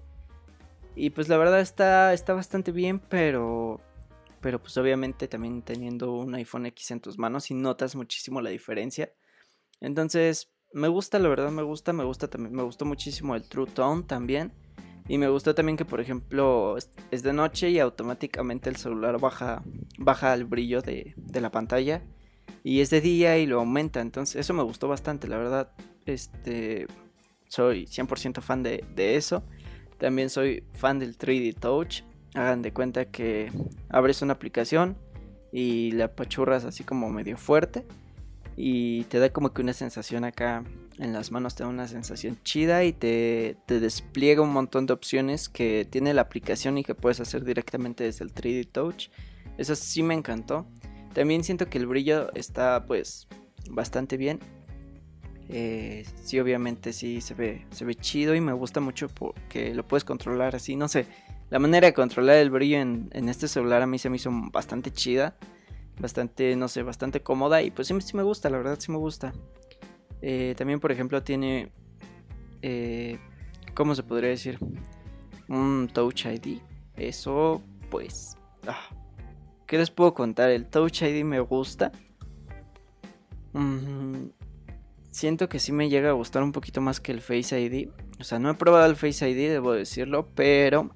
Y 0.96 1.12
pues 1.12 1.30
la 1.30 1.38
verdad 1.38 1.62
está, 1.62 2.14
está 2.14 2.34
bastante 2.34 2.72
bien, 2.72 3.00
pero, 3.00 3.80
pero 4.42 4.60
pues 4.62 4.76
obviamente 4.78 5.28
también 5.28 5.62
teniendo 5.62 6.14
un 6.14 6.34
iPhone 6.36 6.66
X 6.66 6.92
en 6.92 7.00
tus 7.00 7.18
manos 7.18 7.52
y 7.52 7.54
notas 7.54 7.96
muchísimo 7.96 8.42
la 8.42 8.50
diferencia. 8.50 9.14
Entonces 9.80 10.52
me 10.74 10.88
gusta, 10.88 11.20
la 11.20 11.30
verdad 11.30 11.52
me 11.52 11.64
gusta, 11.64 11.94
me 11.94 12.04
gusta 12.04 12.28
también, 12.28 12.54
me 12.54 12.64
gustó 12.64 12.86
muchísimo 12.86 13.36
el 13.36 13.48
True 13.48 13.68
Tone 13.68 14.04
también. 14.04 14.54
Y 15.08 15.18
me 15.18 15.28
gustó 15.28 15.56
también 15.56 15.76
que, 15.76 15.86
por 15.86 16.00
ejemplo, 16.00 16.78
es 16.78 17.24
de 17.24 17.34
noche 17.34 17.72
y 17.72 17.80
automáticamente 17.80 18.70
el 18.70 18.76
celular 18.76 19.20
baja, 19.20 19.64
baja 19.98 20.36
el 20.36 20.46
brillo 20.46 20.84
de, 20.84 21.16
la 21.34 21.50
pantalla. 21.50 22.04
Y 22.64 22.82
es 22.82 22.90
de 22.90 23.02
día 23.02 23.38
y 23.38 23.46
lo 23.46 23.60
aumenta. 23.60 24.02
Entonces, 24.02 24.36
eso 24.38 24.54
me 24.54 24.64
gustó 24.64 24.88
bastante, 24.88 25.28
la 25.28 25.38
verdad. 25.38 25.72
Este, 26.06 26.88
soy 27.48 27.86
100% 27.86 28.42
fan 28.42 28.64
de, 28.64 28.84
eso. 28.96 29.44
También 29.98 30.30
soy 30.30 30.64
fan 30.74 31.00
del 31.00 31.18
3D 31.18 31.56
Touch. 31.60 32.04
Hagan 32.34 32.62
de 32.62 32.72
cuenta 32.72 33.06
que 33.06 33.52
abres 33.90 34.22
una 34.22 34.34
aplicación 34.34 34.98
y 35.52 35.92
la 35.92 36.06
apachurras 36.06 36.64
así 36.64 36.84
como 36.84 37.10
medio 37.10 37.38
fuerte 37.38 37.86
y 38.56 39.06
te 39.06 39.20
da 39.20 39.30
como 39.30 39.54
que 39.54 39.62
una 39.62 39.74
sensación 39.74 40.26
acá 40.26 40.64
en 41.00 41.14
las 41.14 41.32
manos, 41.32 41.56
te 41.56 41.64
da 41.64 41.70
una 41.70 41.88
sensación 41.88 42.38
chida 42.44 42.84
y 42.84 42.92
te, 42.92 43.56
te 43.66 43.80
despliega 43.80 44.42
un 44.42 44.52
montón 44.52 44.86
de 44.86 44.92
opciones 44.92 45.48
que 45.48 45.88
tiene 45.90 46.14
la 46.14 46.24
aplicación 46.24 46.78
y 46.78 46.84
que 46.84 46.94
puedes 46.94 47.22
hacer 47.22 47.46
directamente 47.46 48.04
desde 48.04 48.26
el 48.26 48.34
3D 48.34 48.68
Touch. 48.70 49.08
Eso 49.58 49.76
sí 49.76 50.04
me 50.04 50.14
encantó. 50.14 50.68
También 51.20 51.44
siento 51.44 51.70
que 51.70 51.78
el 51.78 51.86
brillo 51.86 52.34
está 52.34 52.86
pues 52.86 53.28
bastante 53.70 54.16
bien. 54.16 54.40
Eh, 55.50 56.06
sí, 56.24 56.40
obviamente 56.40 56.94
sí 56.94 57.20
se 57.20 57.34
ve, 57.34 57.66
se 57.72 57.84
ve 57.84 57.94
chido 57.96 58.36
y 58.36 58.40
me 58.40 58.54
gusta 58.54 58.80
mucho 58.80 59.10
porque 59.10 59.76
lo 59.76 59.86
puedes 59.86 60.06
controlar 60.06 60.56
así. 60.56 60.78
No 60.78 60.88
sé, 60.88 61.08
la 61.50 61.60
manera 61.60 61.88
de 61.88 61.94
controlar 61.94 62.38
el 62.38 62.50
brillo 62.50 62.80
en, 62.80 63.10
este 63.12 63.50
celular 63.50 63.82
a 63.82 63.86
mí 63.86 64.00
se 64.00 64.10
me 64.10 64.16
hizo 64.16 64.32
bastante 64.32 64.92
chida. 64.92 65.36
Bastante, 66.00 66.56
no 66.56 66.70
sé, 66.70 66.84
bastante 66.84 67.22
cómoda. 67.22 67.62
Y 67.64 67.72
pues 67.72 67.90
sí, 67.90 67.96
sí 68.00 68.16
me 68.16 68.24
gusta, 68.24 68.50
la 68.50 68.60
verdad 68.60 68.80
sí 68.80 68.90
me 68.90 68.98
gusta. 68.98 69.34
Eh, 70.22 70.56
también, 70.58 70.80
por 70.80 70.94
ejemplo, 70.94 71.22
tiene... 71.22 71.70
Eh, 72.62 73.20
¿Cómo 73.74 73.94
se 73.94 74.04
podría 74.04 74.30
decir? 74.30 74.58
Un 75.50 75.90
Touch 75.92 76.28
ID. 76.28 76.62
Eso, 76.96 77.62
pues... 77.90 78.38
Ah, 78.66 78.88
¿Qué 79.70 79.78
les 79.78 79.92
puedo 79.92 80.16
contar? 80.16 80.50
El 80.50 80.66
Touch 80.66 81.04
ID 81.04 81.24
me 81.24 81.40
gusta. 81.42 81.92
Mm, 83.54 84.30
siento 85.12 85.48
que 85.48 85.60
sí 85.60 85.72
me 85.72 85.90
llega 85.90 86.10
a 86.10 86.14
gustar 86.14 86.42
un 86.42 86.52
poquito 86.52 86.82
más 86.82 87.00
que 87.00 87.12
el 87.12 87.22
Face 87.22 87.62
ID. 87.62 87.90
O 88.20 88.24
sea, 88.24 88.40
no 88.40 88.50
he 88.50 88.56
probado 88.56 88.88
el 88.88 88.96
Face 88.96 89.30
ID, 89.30 89.48
debo 89.48 89.74
decirlo, 89.74 90.28
pero 90.34 90.90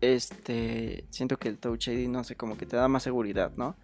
este 0.00 1.04
siento 1.10 1.36
que 1.36 1.48
el 1.50 1.58
Touch 1.58 1.88
ID 1.88 2.08
no 2.08 2.24
sé, 2.24 2.36
como 2.36 2.56
que 2.56 2.64
te 2.64 2.76
da 2.76 2.88
más 2.88 3.02
seguridad, 3.02 3.52
¿no? 3.54 3.76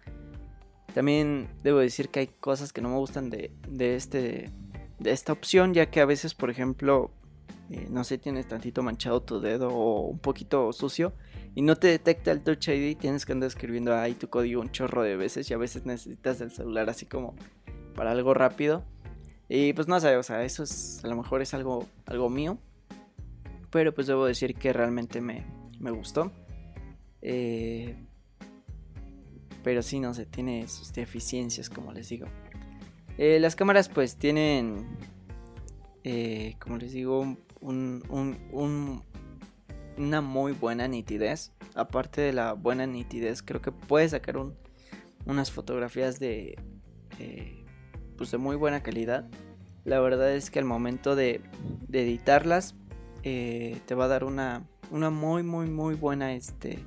También 0.95 1.47
debo 1.61 1.77
decir 1.77 2.09
que 2.09 2.21
hay 2.21 2.27
cosas 2.27 2.73
que 2.73 2.81
no 2.81 2.89
me 2.89 2.95
gustan 2.95 3.29
de, 3.29 3.51
de 3.69 3.95
este 3.95 4.49
de 4.97 5.11
esta 5.11 5.31
opción, 5.31 5.75
ya 5.75 5.91
que 5.91 6.01
a 6.01 6.05
veces, 6.05 6.33
por 6.33 6.49
ejemplo, 6.49 7.11
eh, 7.73 7.87
no 7.89 8.03
sé, 8.03 8.19
tienes 8.19 8.47
tantito 8.47 8.83
manchado 8.83 9.21
tu 9.21 9.39
dedo 9.39 9.69
o 9.69 10.01
un 10.01 10.19
poquito 10.19 10.71
sucio 10.73 11.13
y 11.55 11.63
no 11.63 11.75
te 11.75 11.87
detecta 11.87 12.31
el 12.31 12.41
Touch 12.41 12.67
ID, 12.67 12.97
tienes 12.97 13.25
que 13.25 13.31
andar 13.31 13.47
escribiendo 13.47 13.95
ahí 13.95 14.13
tu 14.13 14.29
código 14.29 14.61
un 14.61 14.71
chorro 14.71 15.01
de 15.01 15.15
veces 15.15 15.49
y 15.49 15.53
a 15.53 15.57
veces 15.57 15.85
necesitas 15.85 16.39
el 16.41 16.51
celular 16.51 16.89
así 16.89 17.05
como 17.05 17.35
para 17.95 18.11
algo 18.11 18.33
rápido. 18.33 18.83
Y 19.49 19.73
pues 19.73 19.87
no 19.87 19.99
sé, 19.99 20.15
o 20.17 20.23
sea, 20.23 20.43
eso 20.43 20.63
es, 20.63 21.03
a 21.03 21.07
lo 21.07 21.15
mejor 21.15 21.41
es 21.41 21.53
algo, 21.53 21.87
algo 22.05 22.29
mío. 22.29 22.57
Pero 23.71 23.93
pues 23.93 24.07
debo 24.07 24.25
decir 24.25 24.55
que 24.55 24.71
realmente 24.71 25.19
me, 25.19 25.45
me 25.79 25.91
gustó. 25.91 26.31
Eh, 27.21 27.95
pero 29.63 29.81
sí, 29.81 29.99
no 29.99 30.13
sé, 30.13 30.25
tiene 30.25 30.67
sus 30.67 30.93
deficiencias, 30.93 31.69
como 31.69 31.91
les 31.91 32.09
digo. 32.09 32.27
Eh, 33.17 33.39
las 33.39 33.55
cámaras 33.55 33.89
pues 33.89 34.15
tienen, 34.17 34.87
eh, 36.03 36.55
como 36.59 36.77
les 36.77 36.91
digo, 36.93 37.37
un, 37.63 38.03
un, 38.51 39.01
una 39.97 40.21
muy 40.21 40.51
buena 40.51 40.87
nitidez. 40.87 41.51
Aparte 41.75 42.21
de 42.21 42.33
la 42.33 42.53
buena 42.53 42.85
nitidez, 42.85 43.41
creo 43.41 43.61
que 43.61 43.71
puede 43.71 44.07
sacar 44.09 44.37
un, 44.37 44.55
unas 45.25 45.51
fotografías 45.51 46.19
de, 46.19 46.55
eh, 47.19 47.65
pues 48.17 48.31
de 48.31 48.37
muy 48.37 48.55
buena 48.55 48.83
calidad. 48.83 49.27
La 49.85 49.99
verdad 49.99 50.33
es 50.33 50.51
que 50.51 50.59
al 50.59 50.65
momento 50.65 51.15
de, 51.15 51.41
de 51.87 52.03
editarlas, 52.03 52.75
eh, 53.23 53.79
te 53.85 53.95
va 53.95 54.05
a 54.05 54.09
dar 54.09 54.23
una, 54.23 54.67
una 54.91 55.09
muy, 55.09 55.43
muy, 55.43 55.67
muy 55.67 55.95
buena, 55.95 56.33
este, 56.33 56.79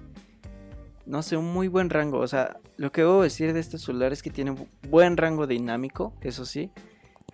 no 1.05 1.23
sé, 1.23 1.37
un 1.37 1.53
muy 1.53 1.69
buen 1.69 1.91
rango. 1.91 2.19
O 2.19 2.29
sea, 2.29 2.59
lo 2.77 2.93
que 2.93 3.01
debo 3.01 3.23
decir 3.23 3.53
de 3.53 3.61
este 3.61 3.79
celular 3.79 4.13
es 4.13 4.23
que 4.23 4.31
tiene 4.31 4.55
buen 4.89 5.17
rango 5.17 5.47
dinámico, 5.47 6.15
eso 6.21 6.45
sí. 6.45 6.71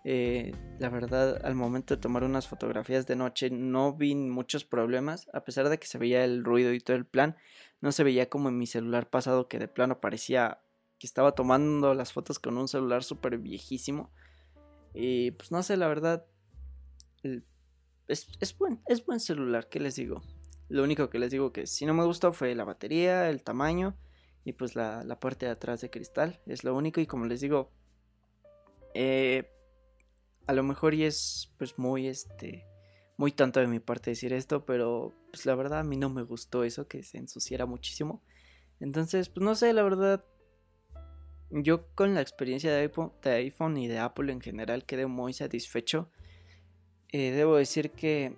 Eh, 0.05 0.53
la 0.83 0.89
verdad, 0.89 1.41
al 1.45 1.55
momento 1.55 1.95
de 1.95 2.01
tomar 2.01 2.25
unas 2.25 2.49
fotografías 2.49 3.07
de 3.07 3.15
noche 3.15 3.51
no 3.51 3.93
vi 3.95 4.17
muchos 4.17 4.65
problemas, 4.65 5.31
a 5.33 5.45
pesar 5.45 5.69
de 5.69 5.79
que 5.79 5.87
se 5.87 5.97
veía 5.97 6.25
el 6.25 6.43
ruido 6.43 6.73
y 6.73 6.81
todo 6.81 6.97
el 6.97 7.07
plan, 7.07 7.37
no 7.81 7.93
se 7.93 8.03
veía 8.03 8.29
como 8.29 8.49
en 8.49 8.59
mi 8.59 8.67
celular 8.67 9.09
pasado 9.09 9.47
que 9.47 9.61
de 9.61 9.69
plano 9.69 10.01
parecía 10.01 10.61
que 10.99 11.07
estaba 11.07 11.37
tomando 11.37 11.95
las 11.95 12.13
fotos 12.13 12.41
con 12.41 12.59
un 12.59 12.67
celular 12.67 13.05
súper 13.05 13.39
viejísimo. 13.39 14.11
Y 14.93 15.31
pues 15.31 15.53
no 15.53 15.63
sé, 15.63 15.77
la 15.77 15.87
verdad, 15.87 16.27
es, 18.09 18.29
es, 18.41 18.59
buen, 18.59 18.83
es 18.87 19.07
buen 19.07 19.21
celular, 19.21 19.69
¿qué 19.69 19.79
les 19.79 19.95
digo? 19.95 20.21
Lo 20.69 20.83
único 20.83 21.11
que 21.11 21.21
les 21.21 21.31
digo 21.31 21.53
que 21.53 21.69
si 21.69 21.87
no 21.87 21.95
me 21.95 22.05
gustó 22.05 22.33
fue 22.33 22.57
la 22.57 22.65
batería, 22.65 23.31
el 23.31 23.45
tamaño 23.45 23.97
y 24.45 24.55
pues 24.55 24.75
la, 24.75 25.05
la 25.05 25.21
parte 25.21 25.47
de 25.47 25.53
atrás 25.53 25.81
de 25.81 25.91
cristal, 25.91 26.41
es 26.47 26.65
lo 26.65 26.75
único 26.75 27.01
y 27.01 27.07
como 27.07 27.27
les 27.27 27.41
digo, 27.41 27.71
eh, 28.95 29.49
a 30.47 30.53
lo 30.53 30.63
mejor 30.63 30.95
y 30.95 31.05
es 31.05 31.53
pues 31.59 31.79
muy 31.79 32.07
este 32.07 32.67
muy 33.17 33.33
tanto 33.33 33.61
de 33.61 33.67
mi 33.67 33.79
parte 33.79 34.11
decir 34.11 34.33
esto, 34.33 34.65
pero 34.65 35.13
pues 35.31 35.47
la 35.47 35.55
verdad 35.55 35.81
a 35.81 35.85
mí 35.85 35.97
no 35.97 36.11
me 36.11 36.23
gustó 36.23 36.65
eso 36.65 36.89
que 36.89 37.03
se 37.03 37.19
ensuciara 37.19 37.67
muchísimo. 37.67 38.23
Entonces, 38.81 39.29
pues 39.29 39.45
no 39.45 39.55
sé, 39.55 39.73
la 39.73 39.83
verdad 39.83 40.25
yo 41.51 41.87
con 41.95 42.15
la 42.15 42.23
experiencia 42.23 42.73
de 42.73 42.91
iPhone, 43.25 43.77
y 43.77 43.87
de 43.87 43.99
Apple 43.99 44.33
en 44.33 44.41
general 44.41 44.85
quedé 44.85 45.07
muy 45.07 45.33
satisfecho. 45.33 46.11
Eh, 47.11 47.31
debo 47.31 47.57
decir 47.57 47.91
que, 47.91 48.37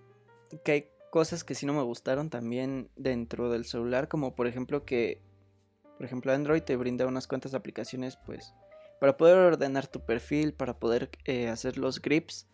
que 0.64 0.72
hay 0.72 0.88
cosas 1.10 1.44
que 1.44 1.54
sí 1.54 1.64
no 1.64 1.72
me 1.72 1.82
gustaron 1.82 2.28
también 2.28 2.90
dentro 2.96 3.50
del 3.50 3.64
celular, 3.64 4.08
como 4.08 4.34
por 4.34 4.48
ejemplo 4.48 4.84
que, 4.84 5.22
por 5.96 6.04
ejemplo, 6.04 6.32
Android 6.32 6.62
te 6.62 6.76
brinda 6.76 7.06
unas 7.06 7.28
cuantas 7.28 7.54
aplicaciones, 7.54 8.16
pues 8.16 8.52
para 9.00 9.16
poder 9.16 9.36
ordenar 9.36 9.86
tu 9.86 10.04
perfil, 10.04 10.54
para 10.54 10.78
poder 10.78 11.10
eh, 11.24 11.48
hacer 11.48 11.78
los 11.78 12.00
grips. 12.00 12.48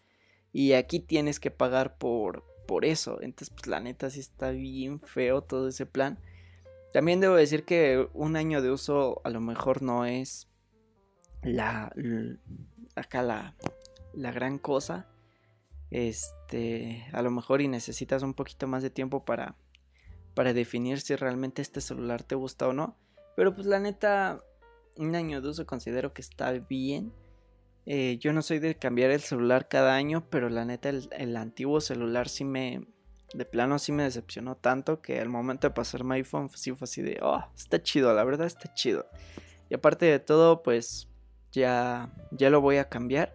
Y 0.53 0.73
aquí 0.73 1.01
tienes 1.01 1.39
que 1.39 1.51
pagar 1.51 1.97
por, 1.99 2.45
por 2.67 2.85
eso. 2.85 3.21
Entonces, 3.23 3.51
pues 3.51 3.67
la 3.67 3.81
neta 3.81 4.11
sí 4.11 4.21
está 4.21 4.51
bien 4.51 5.01
feo 5.01 5.43
todo 5.43 5.69
ese 5.69 5.87
plan. 5.87 6.19
También 6.93 7.21
debo 7.21 7.37
decir 7.37 7.65
que 7.65 8.09
un 8.15 8.37
año 8.37 8.63
de 8.63 8.71
uso 8.71 9.21
a 9.25 9.31
lo 9.31 9.41
mejor 9.41 9.83
no 9.83 10.05
es 10.05 10.49
la, 11.43 11.93
acá 12.97 13.23
la, 13.23 13.55
la 14.13 14.33
gran 14.33 14.59
cosa. 14.59 15.09
Este, 15.91 17.07
a 17.13 17.23
lo 17.23 17.31
mejor 17.31 17.61
y 17.61 17.69
necesitas 17.69 18.23
un 18.23 18.35
poquito 18.35 18.67
más 18.67 18.83
de 18.83 18.91
tiempo 18.91 19.25
para 19.25 19.57
para 20.35 20.53
definir 20.53 21.01
si 21.01 21.17
realmente 21.17 21.63
este 21.63 21.81
celular 21.81 22.23
te 22.23 22.35
gusta 22.35 22.69
o 22.69 22.73
no. 22.73 22.97
Pero 23.37 23.55
pues 23.55 23.67
la 23.67 23.79
neta 23.79 24.43
un 25.01 25.17
año 25.17 25.41
de 25.41 25.49
uso 25.49 25.67
considero 25.67 26.13
que 26.13 26.21
está 26.21 26.53
bien. 26.53 27.13
Eh, 27.87 28.19
yo 28.21 28.33
no 28.33 28.43
soy 28.43 28.59
de 28.59 28.77
cambiar 28.77 29.11
el 29.11 29.21
celular 29.21 29.67
cada 29.67 29.95
año, 29.95 30.29
pero 30.31 30.49
la 30.49 30.65
neta 30.65 30.91
el, 30.91 31.37
antiguo 31.37 31.81
celular 31.81 32.29
sí 32.29 32.45
me, 32.45 32.87
de 33.33 33.45
plano 33.47 33.79
sí 33.79 33.91
me 33.93 34.03
decepcionó 34.03 34.57
tanto 34.57 35.01
que 35.01 35.19
al 35.19 35.31
momento 35.31 35.67
de 35.67 35.75
pasarme 35.75 36.17
iPhone 36.17 36.51
sí 36.51 36.73
fue 36.73 36.85
así 36.85 37.01
de, 37.01 37.19
oh, 37.23 37.43
está 37.57 37.83
chido, 37.83 38.13
la 38.15 38.25
verdad 38.25 38.47
está 38.47 38.73
chido. 38.75 39.07
Y 39.71 39.75
aparte 39.75 40.07
de 40.07 40.19
todo, 40.19 40.63
pues 40.63 41.09
ya, 41.51 42.13
ya 42.31 42.51
lo 42.51 42.61
voy 42.61 42.77
a 42.77 42.89
cambiar. 42.89 43.35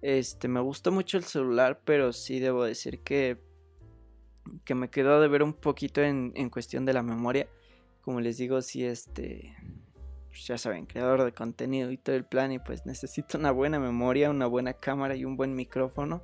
Este, 0.00 0.48
me 0.48 0.60
gustó 0.60 0.92
mucho 0.92 1.18
el 1.18 1.24
celular, 1.24 1.80
pero 1.84 2.12
sí 2.12 2.40
debo 2.40 2.64
decir 2.64 3.02
que, 3.02 3.38
que 4.64 4.74
me 4.74 4.88
quedó 4.88 5.20
de 5.20 5.28
ver 5.28 5.42
un 5.42 5.52
poquito 5.52 6.02
en, 6.02 6.32
en 6.36 6.48
cuestión 6.48 6.86
de 6.86 6.94
la 6.94 7.02
memoria. 7.02 7.48
Como 8.00 8.20
les 8.20 8.38
digo, 8.38 8.62
sí, 8.62 8.84
este, 8.84 9.56
pues, 10.36 10.48
ya 10.48 10.58
saben, 10.58 10.84
creador 10.84 11.24
de 11.24 11.32
contenido 11.32 11.90
y 11.90 11.96
todo 11.96 12.14
el 12.14 12.26
plan 12.26 12.52
y 12.52 12.58
pues 12.58 12.84
necesito 12.84 13.38
una 13.38 13.52
buena 13.52 13.80
memoria, 13.80 14.28
una 14.28 14.46
buena 14.46 14.74
cámara 14.74 15.16
y 15.16 15.24
un 15.24 15.38
buen 15.38 15.54
micrófono. 15.54 16.22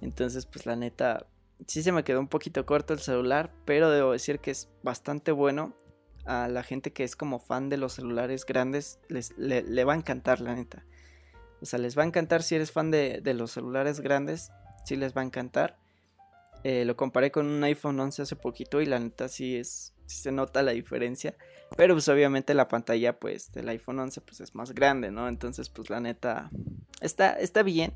Entonces 0.00 0.46
pues 0.46 0.64
la 0.64 0.74
neta, 0.74 1.26
sí 1.66 1.82
se 1.82 1.92
me 1.92 2.02
quedó 2.02 2.18
un 2.18 2.28
poquito 2.28 2.64
corto 2.64 2.94
el 2.94 3.00
celular, 3.00 3.52
pero 3.66 3.90
debo 3.90 4.12
decir 4.12 4.38
que 4.38 4.52
es 4.52 4.70
bastante 4.82 5.32
bueno. 5.32 5.74
A 6.24 6.48
la 6.48 6.62
gente 6.62 6.94
que 6.94 7.04
es 7.04 7.14
como 7.14 7.40
fan 7.40 7.68
de 7.68 7.76
los 7.76 7.92
celulares 7.92 8.46
grandes 8.46 9.00
les, 9.08 9.36
le, 9.36 9.84
va 9.84 9.92
a 9.92 9.96
encantar 9.96 10.40
la 10.40 10.54
neta. 10.54 10.86
O 11.60 11.66
sea, 11.66 11.78
les 11.78 11.98
va 11.98 12.04
a 12.04 12.06
encantar 12.06 12.42
si 12.42 12.54
eres 12.54 12.72
fan 12.72 12.90
de, 12.90 13.20
de 13.20 13.34
los 13.34 13.50
celulares 13.50 14.00
grandes, 14.00 14.50
sí 14.86 14.96
les 14.96 15.14
va 15.14 15.20
a 15.20 15.24
encantar. 15.24 15.76
Eh, 16.64 16.86
lo 16.86 16.96
comparé 16.96 17.30
con 17.30 17.46
un 17.46 17.62
iPhone 17.64 18.00
11 18.00 18.22
hace 18.22 18.36
poquito 18.36 18.80
y 18.80 18.86
la 18.86 18.98
neta 18.98 19.28
sí 19.28 19.56
es, 19.56 19.94
se 20.16 20.32
nota 20.32 20.62
la 20.62 20.72
diferencia. 20.72 21.34
Pero 21.76 21.94
pues 21.94 22.08
obviamente 22.08 22.54
la 22.54 22.68
pantalla 22.68 23.18
pues 23.18 23.52
del 23.52 23.68
iPhone 23.68 23.98
11 23.98 24.20
pues 24.20 24.40
es 24.40 24.54
más 24.54 24.72
grande, 24.72 25.10
¿no? 25.10 25.28
Entonces 25.28 25.68
pues 25.68 25.90
la 25.90 26.00
neta 26.00 26.50
está, 27.00 27.32
está 27.32 27.62
bien. 27.62 27.94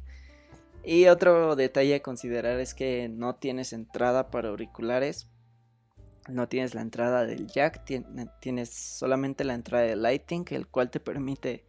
Y 0.85 1.09
otro 1.09 1.57
detalle 1.57 1.97
a 1.97 2.03
considerar 2.03 2.61
es 2.61 2.73
que 2.73 3.09
no 3.09 3.35
tienes 3.35 3.73
entrada 3.73 4.31
para 4.31 4.51
auriculares. 4.51 5.29
No 6.29 6.49
tienes 6.49 6.75
la 6.75 6.81
entrada 6.81 7.25
del 7.25 7.47
jack, 7.47 7.85
tienes 8.41 8.71
solamente 8.71 9.45
la 9.45 9.55
entrada 9.55 9.85
de 9.85 9.97
Lighting, 9.97 10.45
el 10.51 10.67
cual 10.67 10.91
te 10.91 11.01
permite 11.01 11.65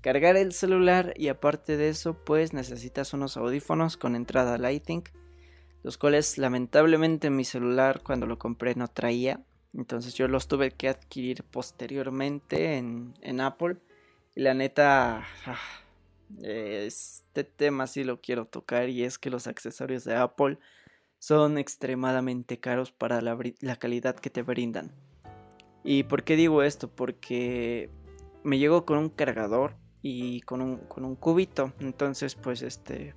cargar 0.00 0.36
el 0.36 0.52
celular 0.52 1.14
y 1.16 1.28
aparte 1.28 1.76
de 1.76 1.88
eso 1.88 2.14
pues 2.24 2.52
necesitas 2.52 3.12
unos 3.12 3.36
audífonos 3.36 3.96
con 3.96 4.16
entrada 4.16 4.56
Lighting. 4.56 5.04
los 5.82 5.96
cuales 5.96 6.38
lamentablemente 6.38 7.30
mi 7.30 7.44
celular 7.44 8.02
cuando 8.04 8.26
lo 8.26 8.38
compré 8.38 8.74
no 8.74 8.88
traía. 8.88 9.40
Entonces 9.74 10.14
yo 10.14 10.28
los 10.28 10.48
tuve 10.48 10.72
que 10.72 10.88
adquirir 10.88 11.44
posteriormente 11.44 12.76
en, 12.76 13.40
Apple. 13.40 13.76
Y 14.34 14.40
la 14.40 14.54
neta, 14.54 15.24
ah, 15.46 15.58
este 16.42 17.44
tema 17.44 17.86
sí 17.86 18.04
lo 18.04 18.20
quiero 18.20 18.46
tocar 18.46 18.88
y 18.88 19.04
es 19.04 19.18
que 19.18 19.30
los 19.30 19.46
accesorios 19.46 20.04
de 20.04 20.16
Apple 20.16 20.58
son 21.18 21.58
extremadamente 21.58 22.58
caros 22.58 22.92
para 22.92 23.20
la, 23.20 23.38
la 23.60 23.76
calidad 23.76 24.16
que 24.16 24.30
te 24.30 24.42
brindan. 24.42 24.92
¿Y 25.84 26.04
por 26.04 26.24
qué 26.24 26.36
digo 26.36 26.62
esto? 26.62 26.88
Porque 26.88 27.90
me 28.42 28.58
llegó 28.58 28.84
con 28.84 28.98
un 28.98 29.08
cargador 29.08 29.76
y 30.02 30.40
con 30.42 30.60
un, 30.60 30.78
con 30.78 31.04
un 31.04 31.16
cubito. 31.16 31.72
Entonces, 31.80 32.34
pues 32.34 32.62
este... 32.62 33.14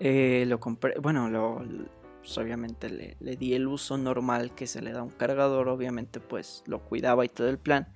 Eh, 0.00 0.44
lo 0.46 0.60
compré, 0.60 0.94
bueno, 1.00 1.28
lo, 1.28 1.60
pues, 2.28 2.36
obviamente 2.36 2.90
le, 2.90 3.16
le, 3.20 3.36
di 3.36 3.54
el 3.54 3.66
uso 3.66 3.96
normal 3.96 4.54
que 4.54 4.66
se 4.66 4.82
le 4.82 4.92
da 4.92 5.00
a 5.00 5.02
un 5.02 5.08
cargador, 5.08 5.68
obviamente 5.68 6.20
pues 6.20 6.62
lo 6.66 6.80
cuidaba 6.80 7.24
y 7.24 7.30
todo 7.30 7.48
el 7.48 7.56
plan. 7.56 7.88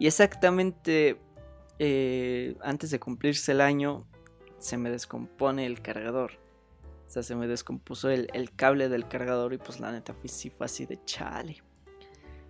Y 0.00 0.08
exactamente 0.08 1.20
eh, 1.78 2.56
antes 2.62 2.90
de 2.90 2.98
cumplirse 2.98 3.52
el 3.52 3.60
año 3.60 4.08
se 4.58 4.76
me 4.76 4.90
descompone 4.90 5.66
el 5.66 5.82
cargador. 5.82 6.32
O 7.06 7.10
sea, 7.10 7.22
se 7.22 7.36
me 7.36 7.46
descompuso 7.46 8.10
el, 8.10 8.28
el 8.32 8.52
cable 8.52 8.88
del 8.88 9.06
cargador 9.06 9.52
y 9.52 9.58
pues 9.58 9.78
la 9.78 9.92
neta 9.92 10.14
fue, 10.14 10.28
sí 10.28 10.50
fue 10.50 10.66
así 10.66 10.84
de 10.86 10.98
chale. 11.04 11.62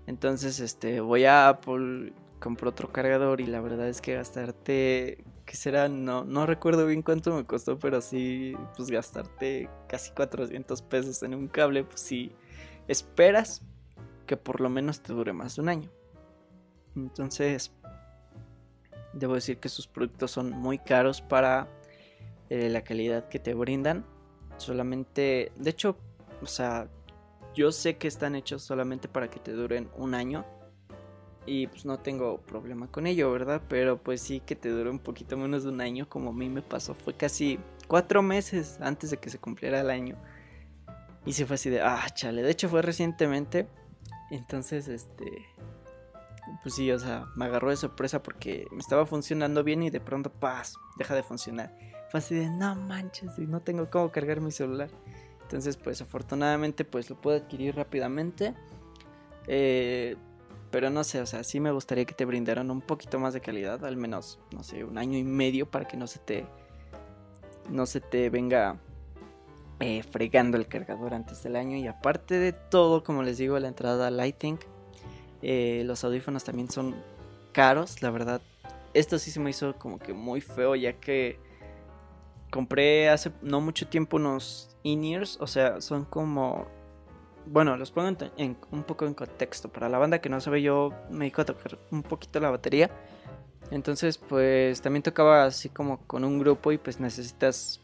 Entonces, 0.06 0.58
este, 0.58 1.00
voy 1.00 1.26
a 1.26 1.48
Apple, 1.48 2.14
compro 2.40 2.70
otro 2.70 2.90
cargador 2.92 3.42
y 3.42 3.46
la 3.46 3.60
verdad 3.60 3.88
es 3.90 4.00
que 4.00 4.14
gastarte, 4.14 5.22
¿qué 5.50 5.56
será? 5.56 5.88
No, 5.88 6.22
no 6.24 6.46
recuerdo 6.46 6.86
bien 6.86 7.02
cuánto 7.02 7.34
me 7.34 7.44
costó, 7.44 7.76
pero 7.76 8.00
sí, 8.00 8.54
pues 8.76 8.88
gastarte 8.88 9.68
casi 9.88 10.12
400 10.12 10.80
pesos 10.82 11.24
en 11.24 11.34
un 11.34 11.48
cable, 11.48 11.82
pues 11.82 12.00
sí, 12.00 12.30
esperas 12.86 13.60
que 14.28 14.36
por 14.36 14.60
lo 14.60 14.70
menos 14.70 15.02
te 15.02 15.12
dure 15.12 15.32
más 15.32 15.56
de 15.56 15.62
un 15.62 15.68
año. 15.68 15.90
Entonces, 16.94 17.72
debo 19.12 19.34
decir 19.34 19.58
que 19.58 19.68
sus 19.68 19.88
productos 19.88 20.30
son 20.30 20.52
muy 20.52 20.78
caros 20.78 21.20
para 21.20 21.66
eh, 22.48 22.68
la 22.68 22.84
calidad 22.84 23.28
que 23.28 23.40
te 23.40 23.52
brindan. 23.52 24.06
Solamente, 24.56 25.50
de 25.56 25.70
hecho, 25.70 25.96
o 26.42 26.46
sea, 26.46 26.86
yo 27.56 27.72
sé 27.72 27.96
que 27.96 28.06
están 28.06 28.36
hechos 28.36 28.62
solamente 28.62 29.08
para 29.08 29.28
que 29.28 29.40
te 29.40 29.50
duren 29.50 29.90
un 29.96 30.14
año. 30.14 30.46
Y 31.46 31.66
pues 31.68 31.84
no 31.84 31.98
tengo 31.98 32.40
problema 32.42 32.86
con 32.88 33.06
ello, 33.06 33.32
¿verdad? 33.32 33.62
Pero 33.68 34.02
pues 34.02 34.20
sí 34.20 34.40
que 34.40 34.54
te 34.54 34.68
dure 34.68 34.90
un 34.90 34.98
poquito 34.98 35.36
menos 35.36 35.64
de 35.64 35.70
un 35.70 35.80
año 35.80 36.08
como 36.08 36.30
a 36.30 36.32
mí 36.32 36.48
me 36.48 36.62
pasó. 36.62 36.94
Fue 36.94 37.14
casi 37.14 37.58
cuatro 37.88 38.22
meses 38.22 38.78
antes 38.80 39.10
de 39.10 39.16
que 39.16 39.30
se 39.30 39.38
cumpliera 39.38 39.80
el 39.80 39.90
año. 39.90 40.16
Y 41.24 41.32
se 41.32 41.46
fue 41.46 41.54
así 41.54 41.70
de, 41.70 41.80
ah, 41.80 42.06
chale. 42.14 42.42
De 42.42 42.50
hecho 42.50 42.68
fue 42.68 42.82
recientemente. 42.82 43.66
Entonces, 44.30 44.88
este... 44.88 45.46
Pues 46.62 46.74
sí, 46.74 46.90
o 46.90 46.98
sea, 46.98 47.26
me 47.36 47.44
agarró 47.44 47.70
de 47.70 47.76
sorpresa 47.76 48.22
porque 48.22 48.66
me 48.72 48.78
estaba 48.78 49.06
funcionando 49.06 49.62
bien 49.62 49.82
y 49.84 49.90
de 49.90 50.00
pronto, 50.00 50.30
paz, 50.30 50.74
deja 50.98 51.14
de 51.14 51.22
funcionar. 51.22 51.76
Fue 52.10 52.18
así 52.18 52.34
de, 52.34 52.50
no 52.50 52.74
manches, 52.74 53.38
no 53.38 53.60
tengo 53.60 53.88
cómo 53.88 54.10
cargar 54.10 54.40
mi 54.40 54.50
celular. 54.50 54.90
Entonces, 55.42 55.76
pues 55.76 56.00
afortunadamente, 56.00 56.84
pues 56.84 57.08
lo 57.08 57.20
puedo 57.20 57.36
adquirir 57.36 57.76
rápidamente. 57.76 58.54
Eh, 59.46 60.16
pero 60.70 60.90
no 60.90 61.04
sé, 61.04 61.20
o 61.20 61.26
sea, 61.26 61.42
sí 61.42 61.60
me 61.60 61.72
gustaría 61.72 62.04
que 62.04 62.14
te 62.14 62.24
brindaran 62.24 62.70
un 62.70 62.80
poquito 62.80 63.18
más 63.18 63.34
de 63.34 63.40
calidad, 63.40 63.84
al 63.84 63.96
menos, 63.96 64.38
no 64.52 64.62
sé, 64.62 64.84
un 64.84 64.98
año 64.98 65.18
y 65.18 65.24
medio 65.24 65.70
para 65.70 65.86
que 65.86 65.96
no 65.96 66.06
se 66.06 66.20
te, 66.20 66.46
no 67.68 67.86
se 67.86 68.00
te 68.00 68.30
venga 68.30 68.78
eh, 69.80 70.02
fregando 70.02 70.58
el 70.58 70.68
cargador 70.68 71.14
antes 71.14 71.42
del 71.42 71.56
año. 71.56 71.76
Y 71.76 71.86
aparte 71.88 72.38
de 72.38 72.52
todo, 72.52 73.02
como 73.02 73.22
les 73.22 73.38
digo, 73.38 73.58
la 73.58 73.68
entrada 73.68 74.10
Lighting, 74.10 74.58
eh, 75.42 75.82
los 75.86 76.04
audífonos 76.04 76.44
también 76.44 76.70
son 76.70 76.94
caros, 77.52 78.02
la 78.02 78.10
verdad. 78.10 78.42
Esto 78.94 79.18
sí 79.18 79.30
se 79.30 79.40
me 79.40 79.50
hizo 79.50 79.74
como 79.76 79.98
que 79.98 80.12
muy 80.12 80.40
feo, 80.40 80.76
ya 80.76 80.92
que 80.94 81.38
compré 82.50 83.08
hace 83.08 83.32
no 83.42 83.60
mucho 83.60 83.88
tiempo 83.88 84.18
unos 84.18 84.76
in-ears, 84.82 85.38
o 85.40 85.46
sea, 85.46 85.80
son 85.80 86.04
como... 86.04 86.66
Bueno, 87.46 87.76
los 87.76 87.90
pongo 87.90 88.16
en, 88.36 88.56
un 88.70 88.82
poco 88.84 89.06
en 89.06 89.14
contexto. 89.14 89.68
Para 89.68 89.88
la 89.88 89.98
banda 89.98 90.20
que 90.20 90.28
no 90.28 90.40
sabe, 90.40 90.62
yo 90.62 90.92
me 91.10 91.20
dedico 91.20 91.42
a 91.42 91.46
tocar 91.46 91.78
un 91.90 92.02
poquito 92.02 92.40
la 92.40 92.50
batería. 92.50 92.90
Entonces, 93.70 94.18
pues 94.18 94.80
también 94.82 95.02
tocaba 95.02 95.44
así 95.44 95.68
como 95.68 95.98
con 96.06 96.24
un 96.24 96.38
grupo 96.38 96.72
y 96.72 96.78
pues 96.78 97.00
necesitas 97.00 97.80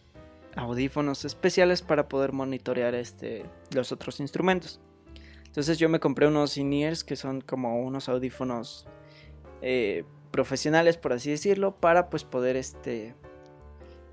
audífonos 0.57 1.25
especiales 1.25 1.83
para 1.83 2.09
poder 2.09 2.33
monitorear 2.33 2.95
este, 2.95 3.45
los 3.73 3.93
otros 3.93 4.21
instrumentos. 4.21 4.81
Entonces 5.47 5.79
yo 5.79 5.89
me 5.89 6.01
compré 6.01 6.27
unos 6.27 6.57
in-ears 6.59 7.05
que 7.05 7.17
son 7.17 7.41
como 7.41 7.81
unos 7.81 8.09
audífonos 8.09 8.87
eh, 9.63 10.05
profesionales, 10.31 10.97
por 10.97 11.13
así 11.13 11.31
decirlo, 11.31 11.77
para 11.77 12.11
pues 12.11 12.25
poder 12.25 12.57
este, 12.57 13.15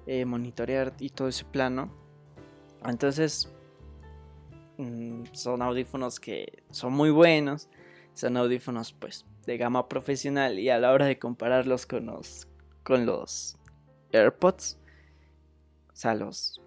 eh, 0.06 0.26
monitorear 0.26 0.94
y 1.00 1.10
todo 1.10 1.28
ese 1.28 1.46
plano. 1.46 1.92
Entonces, 2.86 3.53
son 5.34 5.62
audífonos 5.62 6.20
que 6.20 6.64
son 6.72 6.94
muy 6.94 7.10
buenos. 7.10 7.70
Son 8.14 8.38
audífonos 8.38 8.94
pues 8.94 9.26
de 9.46 9.58
gama 9.58 9.90
profesional 9.90 10.60
y 10.60 10.70
a 10.70 10.80
la 10.80 10.92
hora 10.92 11.06
de 11.06 11.20
compararlos 11.20 11.86
con 11.86 12.06
los, 12.06 12.48
con 12.84 13.06
los 13.06 13.58
AirPods, 14.12 14.78
o 15.92 15.96
sea, 15.96 16.16
los 16.16 16.62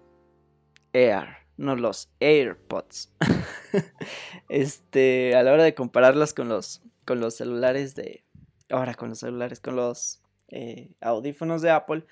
Air, 0.93 1.27
no 1.57 1.75
los 1.75 2.09
AirPods. 2.19 3.13
este, 4.49 5.35
a 5.35 5.43
la 5.43 5.53
hora 5.53 5.63
de 5.63 5.75
compararlos 5.75 6.33
con 6.33 6.49
los, 6.49 6.81
con 7.05 7.19
los 7.19 7.35
celulares 7.35 7.95
de, 7.95 8.23
ahora 8.69 8.93
con 8.93 9.09
los 9.09 9.19
celulares, 9.19 9.59
con 9.59 9.75
los 9.75 10.21
eh, 10.49 10.91
audífonos 11.01 11.61
de 11.61 11.71
Apple, 11.71 12.05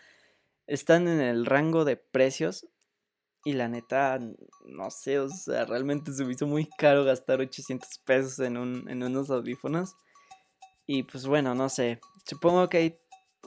están 0.67 1.07
en 1.07 1.19
el 1.19 1.45
rango 1.45 1.85
de 1.85 1.97
precios 1.97 2.67
y 3.47 3.53
la 3.53 3.67
neta, 3.67 4.19
no 4.65 4.89
sé, 4.89 5.19
o 5.19 5.29
sea, 5.29 5.65
realmente 5.65 6.11
se 6.11 6.25
me 6.25 6.33
hizo 6.33 6.47
muy 6.47 6.65
caro 6.65 7.05
gastar 7.05 7.41
800 7.41 7.99
pesos 7.99 8.39
en, 8.39 8.57
un, 8.57 8.89
en 8.89 9.03
unos 9.03 9.29
audífonos. 9.29 9.95
Y 10.87 11.03
pues 11.03 11.27
bueno, 11.27 11.53
no 11.53 11.69
sé. 11.69 11.99
Supongo 12.25 12.67
que 12.69 12.77
ahí 12.77 12.99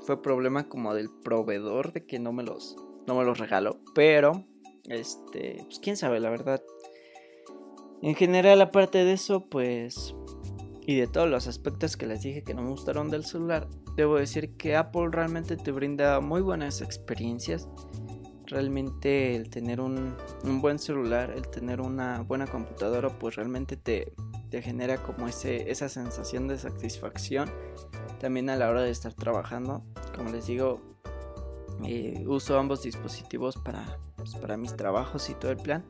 fue 0.06 0.22
problema 0.22 0.68
como 0.68 0.94
del 0.94 1.10
proveedor 1.24 1.92
de 1.92 2.06
que 2.06 2.20
no 2.20 2.32
me 2.32 2.44
los, 2.44 2.76
no 3.08 3.16
me 3.16 3.24
los 3.24 3.38
regaló. 3.38 3.80
Pero, 3.92 4.46
este, 4.84 5.64
pues 5.64 5.80
quién 5.80 5.96
sabe, 5.96 6.20
la 6.20 6.30
verdad. 6.30 6.62
En 8.00 8.14
general, 8.14 8.62
aparte 8.62 9.04
de 9.04 9.14
eso, 9.14 9.48
pues... 9.50 10.14
Y 10.86 10.94
de 10.94 11.08
todos 11.08 11.28
los 11.28 11.48
aspectos 11.48 11.96
que 11.96 12.06
les 12.06 12.22
dije 12.22 12.44
que 12.44 12.54
no 12.54 12.62
me 12.62 12.70
gustaron 12.70 13.10
del 13.10 13.24
celular, 13.24 13.68
debo 13.96 14.16
decir 14.16 14.56
que 14.56 14.76
Apple 14.76 15.08
realmente 15.10 15.56
te 15.56 15.72
brinda 15.72 16.20
muy 16.20 16.40
buenas 16.40 16.80
experiencias 16.80 17.68
realmente 18.48 19.36
el 19.36 19.50
tener 19.50 19.80
un, 19.80 20.16
buen 20.60 20.78
celular, 20.78 21.32
el 21.34 21.48
tener 21.48 21.80
una 21.80 22.22
buena 22.22 22.46
computadora, 22.46 23.08
pues 23.10 23.36
realmente 23.36 23.76
te, 23.76 24.12
genera 24.62 24.96
como 24.98 25.28
ese, 25.28 25.70
esa 25.70 25.88
sensación 25.88 26.48
de 26.48 26.58
satisfacción 26.58 27.50
también 28.18 28.50
a 28.50 28.56
la 28.56 28.68
hora 28.68 28.82
de 28.82 28.90
estar 28.90 29.12
trabajando. 29.12 29.84
Como 30.16 30.30
les 30.30 30.46
digo, 30.46 30.80
eh, 31.84 32.24
uso 32.26 32.58
ambos 32.58 32.82
dispositivos 32.82 33.56
para, 33.56 33.98
pues, 34.16 34.34
para 34.34 34.56
mis 34.56 34.76
trabajos 34.76 35.28
y 35.30 35.34
todo 35.34 35.52
el 35.52 35.58
plan. 35.58 35.84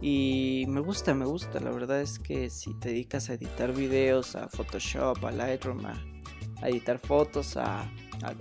Y 0.00 0.66
me 0.68 0.80
gusta, 0.80 1.14
me 1.14 1.24
gusta. 1.24 1.58
La 1.60 1.70
verdad 1.70 2.00
es 2.00 2.18
que 2.18 2.50
si 2.50 2.74
te 2.74 2.90
dedicas 2.90 3.30
a 3.30 3.34
editar 3.34 3.72
videos, 3.72 4.36
a 4.36 4.48
Photoshop, 4.48 5.24
a 5.24 5.32
Lightroom, 5.32 5.86
a, 5.86 6.68
editar 6.68 6.98
fotos, 6.98 7.56
a, 7.56 7.90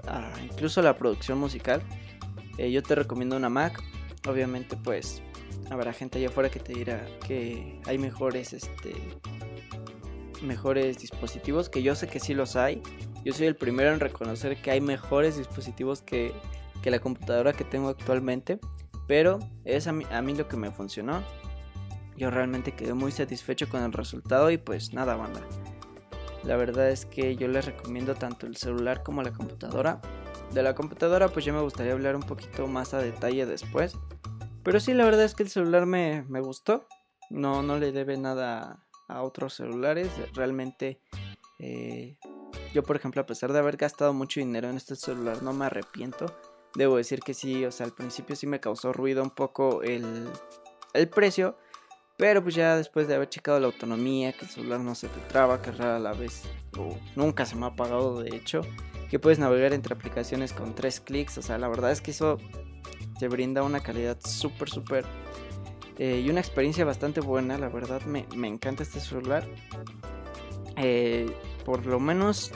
a 0.07 0.31
incluso 0.43 0.81
la 0.81 0.97
producción 0.97 1.37
musical, 1.37 1.81
eh, 2.57 2.71
yo 2.71 2.83
te 2.83 2.95
recomiendo 2.95 3.35
una 3.35 3.49
Mac. 3.49 3.81
Obviamente, 4.27 4.75
pues 4.77 5.21
habrá 5.69 5.93
gente 5.93 6.17
allá 6.17 6.29
afuera 6.29 6.49
que 6.49 6.59
te 6.59 6.73
dirá 6.73 7.05
que 7.27 7.79
hay 7.85 7.97
mejores, 7.97 8.53
este, 8.53 8.95
mejores 10.41 10.97
dispositivos. 10.99 11.69
Que 11.69 11.83
yo 11.83 11.95
sé 11.95 12.07
que 12.07 12.19
sí 12.19 12.33
los 12.33 12.55
hay. 12.55 12.81
Yo 13.23 13.33
soy 13.33 13.47
el 13.47 13.55
primero 13.55 13.93
en 13.93 13.99
reconocer 13.99 14.61
que 14.61 14.71
hay 14.71 14.81
mejores 14.81 15.37
dispositivos 15.37 16.01
que, 16.01 16.33
que 16.81 16.91
la 16.91 16.99
computadora 16.99 17.53
que 17.53 17.63
tengo 17.63 17.89
actualmente. 17.89 18.59
Pero 19.07 19.39
es 19.65 19.87
a 19.87 19.91
mí, 19.91 20.05
a 20.11 20.21
mí 20.21 20.33
lo 20.33 20.47
que 20.47 20.57
me 20.57 20.71
funcionó. 20.71 21.23
Yo 22.17 22.31
realmente 22.31 22.71
quedé 22.71 22.93
muy 22.93 23.11
satisfecho 23.11 23.67
con 23.67 23.83
el 23.83 23.91
resultado 23.91 24.49
y 24.49 24.57
pues 24.57 24.93
nada, 24.93 25.15
banda. 25.15 25.41
La 26.45 26.55
verdad 26.55 26.89
es 26.89 27.05
que 27.05 27.35
yo 27.35 27.47
les 27.47 27.65
recomiendo 27.65 28.13
tanto 28.13 28.45
el 28.45 28.55
celular 28.55 29.03
como 29.03 29.23
la 29.23 29.33
computadora. 29.33 29.99
De 30.55 30.63
la 30.63 30.73
computadora 30.73 31.27
pues 31.27 31.43
ya 31.43 31.51
me 31.51 31.59
gustaría 31.59 31.91
hablar 31.91 32.15
un 32.15 32.23
poquito 32.23 32.65
más 32.65 32.93
a 32.93 32.99
detalle 32.99 33.45
después. 33.45 33.97
Pero 34.63 34.79
sí, 34.79 34.93
la 34.93 35.03
verdad 35.03 35.25
es 35.25 35.35
que 35.35 35.43
el 35.43 35.49
celular 35.49 35.85
me, 35.85 36.21
gustó. 36.39 36.87
No, 37.29 37.61
no 37.61 37.77
le 37.77 37.91
debe 37.91 38.15
nada 38.15 38.81
a 39.09 39.21
otros 39.23 39.55
celulares. 39.55 40.09
Realmente 40.33 41.01
eh, 41.59 42.17
yo 42.73 42.83
por 42.83 42.95
ejemplo 42.95 43.21
a 43.21 43.25
pesar 43.25 43.51
de 43.51 43.59
haber 43.59 43.75
gastado 43.75 44.13
mucho 44.13 44.39
dinero 44.39 44.69
en 44.69 44.77
este 44.77 44.95
celular 44.95 45.43
no 45.43 45.51
me 45.51 45.65
arrepiento. 45.65 46.25
Debo 46.73 46.95
decir 46.95 47.19
que 47.19 47.33
sí, 47.33 47.65
o 47.65 47.71
sea, 47.73 47.85
al 47.85 47.93
principio 47.93 48.37
sí 48.37 48.47
me 48.47 48.61
causó 48.61 48.93
ruido 48.93 49.23
un 49.23 49.31
poco 49.31 49.83
el, 49.83 50.29
el 50.93 51.09
precio. 51.09 51.57
Pero 52.17 52.41
pues 52.41 52.55
ya 52.55 52.77
después 52.77 53.07
de 53.07 53.15
haber 53.15 53.29
checado 53.29 53.59
la 53.59 53.67
autonomía, 53.67 54.31
que 54.33 54.45
el 54.45 54.51
celular 54.51 54.79
no 54.79 54.95
se 54.95 55.07
te 55.07 55.19
traba, 55.27 55.61
que 55.61 55.71
rara 55.71 55.99
la 55.99 56.13
vez, 56.13 56.43
o 56.77 56.97
nunca 57.15 57.45
se 57.45 57.55
me 57.55 57.65
ha 57.65 57.69
apagado 57.69 58.21
de 58.21 58.35
hecho, 58.35 58.61
que 59.09 59.19
puedes 59.19 59.37
navegar 59.37 59.73
entre 59.73 59.93
aplicaciones 59.93 60.53
con 60.53 60.75
tres 60.75 61.01
clics, 61.01 61.37
o 61.37 61.41
sea, 61.41 61.57
la 61.57 61.67
verdad 61.67 61.91
es 61.91 62.01
que 62.01 62.11
eso 62.11 62.37
te 63.19 63.27
brinda 63.27 63.63
una 63.63 63.81
calidad 63.81 64.17
súper, 64.23 64.69
súper 64.69 65.05
eh, 65.97 66.21
y 66.25 66.29
una 66.29 66.41
experiencia 66.41 66.83
bastante 66.83 67.21
buena, 67.21 67.57
la 67.57 67.69
verdad 67.69 68.01
me, 68.03 68.25
me 68.35 68.47
encanta 68.47 68.83
este 68.83 68.99
celular. 68.99 69.47
Eh, 70.77 71.33
por 71.63 71.85
lo 71.85 71.99
menos 71.99 72.51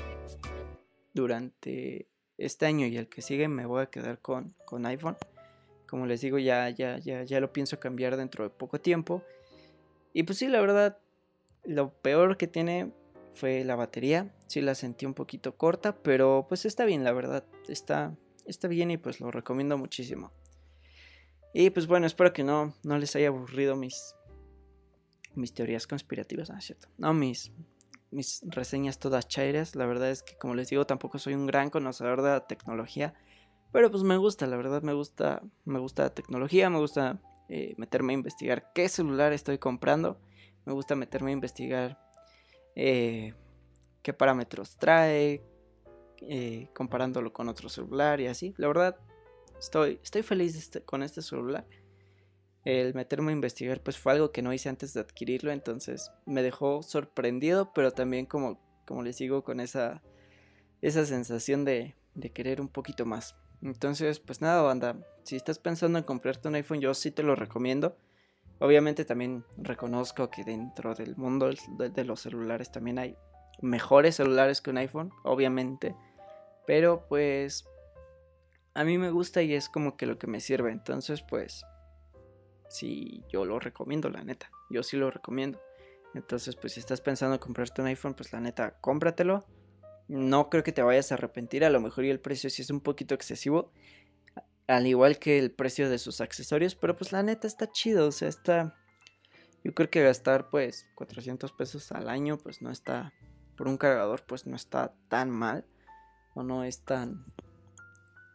durante 1.13 2.07
este 2.37 2.65
año 2.65 2.85
y 2.85 2.97
el 2.97 3.07
que 3.07 3.21
sigue 3.21 3.47
me 3.47 3.65
voy 3.65 3.81
a 3.81 3.85
quedar 3.87 4.19
con, 4.19 4.55
con 4.65 4.85
iPhone. 4.85 5.17
Como 5.87 6.05
les 6.05 6.21
digo, 6.21 6.37
ya, 6.37 6.69
ya, 6.69 6.99
ya, 6.99 7.23
ya 7.23 7.39
lo 7.39 7.51
pienso 7.51 7.79
cambiar 7.79 8.17
dentro 8.17 8.43
de 8.43 8.49
poco 8.49 8.79
tiempo. 8.79 9.23
Y 10.13 10.23
pues 10.23 10.37
sí, 10.37 10.47
la 10.47 10.61
verdad, 10.61 10.97
lo 11.63 11.93
peor 11.93 12.37
que 12.37 12.47
tiene 12.47 12.91
fue 13.33 13.63
la 13.63 13.75
batería. 13.75 14.33
Sí 14.47 14.61
la 14.61 14.75
sentí 14.75 15.05
un 15.05 15.13
poquito 15.13 15.55
corta, 15.55 15.95
pero 15.95 16.45
pues 16.47 16.65
está 16.65 16.85
bien, 16.85 17.03
la 17.03 17.11
verdad. 17.11 17.45
Está, 17.67 18.15
está 18.45 18.67
bien 18.67 18.91
y 18.91 18.97
pues 18.97 19.19
lo 19.19 19.31
recomiendo 19.31 19.77
muchísimo. 19.77 20.31
Y 21.53 21.69
pues 21.69 21.87
bueno, 21.87 22.05
espero 22.05 22.33
que 22.33 22.43
no, 22.43 22.73
no 22.83 22.97
les 22.97 23.15
haya 23.15 23.29
aburrido 23.29 23.75
mis, 23.75 24.15
mis 25.35 25.53
teorías 25.53 25.87
conspirativas. 25.87 26.49
Ah, 26.49 26.61
cierto. 26.61 26.87
No, 26.97 27.13
mis, 27.13 27.51
mis 28.11 28.41
reseñas 28.47 28.99
todas 28.99 29.27
chairas. 29.27 29.75
La 29.75 29.85
verdad 29.85 30.09
es 30.09 30.23
que, 30.23 30.37
como 30.37 30.55
les 30.55 30.69
digo, 30.69 30.85
tampoco 30.85 31.17
soy 31.19 31.33
un 31.33 31.47
gran 31.47 31.69
conocedor 31.69 32.21
de 32.21 32.29
la 32.29 32.47
tecnología. 32.47 33.13
Pero 33.71 33.91
pues 33.91 34.03
me 34.03 34.17
gusta, 34.17 34.47
la 34.47 34.57
verdad 34.57 34.81
me 34.81 34.93
gusta, 34.93 35.43
me 35.65 35.79
gusta 35.79 36.03
la 36.03 36.09
tecnología, 36.09 36.69
me 36.71 36.79
gusta 36.79 37.21
eh, 37.49 37.73
meterme 37.77 38.13
a 38.13 38.17
investigar 38.17 38.71
qué 38.73 38.87
celular 38.87 39.33
estoy 39.33 39.57
comprando. 39.57 40.19
Me 40.65 40.73
gusta 40.73 40.95
meterme 40.95 41.31
a 41.31 41.33
investigar 41.33 41.99
eh, 42.75 43.33
qué 44.03 44.13
parámetros 44.13 44.77
trae, 44.77 45.43
eh, 46.21 46.69
comparándolo 46.75 47.33
con 47.33 47.49
otro 47.49 47.67
celular 47.67 48.21
y 48.21 48.27
así. 48.27 48.53
La 48.57 48.67
verdad, 48.67 48.97
estoy, 49.59 49.99
estoy 50.03 50.21
feliz 50.21 50.55
este, 50.55 50.81
con 50.81 51.01
este 51.01 51.21
celular. 51.21 51.65
El 52.65 52.93
meterme 52.93 53.31
a 53.31 53.35
investigar 53.35 53.81
pues 53.81 53.97
fue 53.97 54.11
algo 54.11 54.31
que 54.31 54.41
no 54.41 54.53
hice 54.53 54.69
antes 54.69 54.93
de 54.93 54.99
adquirirlo, 54.99 55.51
entonces 55.51 56.11
me 56.25 56.43
dejó 56.43 56.83
sorprendido, 56.83 57.73
pero 57.73 57.91
también 57.91 58.25
como, 58.25 58.61
como 58.85 59.01
les 59.01 59.17
digo, 59.17 59.43
con 59.43 59.59
esa, 59.59 60.03
esa 60.81 61.05
sensación 61.05 61.65
de, 61.65 61.95
de 62.13 62.31
querer 62.31 62.61
un 62.61 62.67
poquito 62.67 63.05
más. 63.05 63.35
Entonces, 63.61 64.19
pues 64.19 64.41
nada, 64.41 64.61
banda, 64.61 64.95
si 65.23 65.35
estás 65.35 65.59
pensando 65.59 65.97
en 65.97 66.05
comprarte 66.05 66.47
un 66.47 66.55
iPhone, 66.55 66.79
yo 66.79 66.93
sí 66.93 67.11
te 67.11 67.23
lo 67.23 67.35
recomiendo. 67.35 67.97
Obviamente 68.59 69.05
también 69.05 69.45
reconozco 69.57 70.29
que 70.29 70.43
dentro 70.43 70.95
del 70.95 71.15
mundo 71.15 71.49
de, 71.77 72.03
los 72.03 72.21
celulares 72.21 72.71
también 72.71 72.99
hay 72.99 73.15
mejores 73.61 74.15
celulares 74.15 74.61
que 74.61 74.69
un 74.69 74.77
iPhone, 74.77 75.11
obviamente. 75.23 75.95
Pero 76.65 77.05
pues 77.07 77.65
a 78.73 78.83
mí 78.83 78.97
me 78.97 79.11
gusta 79.11 79.41
y 79.41 79.53
es 79.53 79.69
como 79.69 79.97
que 79.97 80.05
lo 80.05 80.17
que 80.17 80.27
me 80.27 80.39
sirve. 80.39 80.71
Entonces, 80.71 81.21
pues 81.21 81.65
sí, 82.69 83.23
yo 83.29 83.45
lo 83.45 83.59
recomiendo, 83.59 84.09
la 84.09 84.23
neta. 84.23 84.49
Yo 84.69 84.83
sí 84.83 84.97
lo 84.97 85.11
recomiendo. 85.11 85.59
Entonces, 86.13 86.55
pues 86.55 86.73
si 86.73 86.79
estás 86.79 87.01
pensando 87.01 87.35
en 87.35 87.39
comprarte 87.39 87.81
un 87.81 87.87
iPhone, 87.87 88.13
pues 88.13 88.33
la 88.33 88.39
neta, 88.39 88.77
cómpratelo 88.81 89.45
no 90.09 90.49
creo 90.49 90.63
que 90.63 90.71
te 90.71 90.81
vayas 90.81 91.11
a 91.11 91.15
arrepentir. 91.15 91.63
A 91.63 91.69
lo 91.69 91.79
mejor 91.79 92.03
y 92.03 92.09
el 92.09 92.19
precio 92.19 92.49
sí 92.49 92.63
es 92.63 92.71
un 92.71 92.81
poquito 92.81 93.13
excesivo. 93.13 93.71
Al 94.67 94.87
igual 94.87 95.19
que 95.19 95.37
el 95.37 95.51
precio 95.51 95.87
de 95.87 95.99
sus 95.99 96.19
accesorios. 96.19 96.75
Pero 96.75 96.97
pues 96.97 97.11
la 97.11 97.21
neta 97.21 97.47
está 97.47 97.71
chido. 97.71 98.07
O 98.07 98.11
sea, 98.11 98.27
está... 98.27 98.75
Yo 99.63 99.73
creo 99.75 99.89
que 99.89 100.03
gastar 100.03 100.49
pues 100.49 100.87
400 100.95 101.51
pesos 101.51 101.91
al 101.91 102.09
año 102.09 102.37
pues 102.39 102.61
no 102.61 102.71
está... 102.71 103.13
Por 103.55 103.67
un 103.67 103.77
cargador 103.77 104.23
pues 104.25 104.47
no 104.47 104.55
está 104.55 104.95
tan 105.09 105.29
mal. 105.29 105.65
O 106.33 106.41
no 106.41 106.63
es 106.63 106.83
tan... 106.83 107.23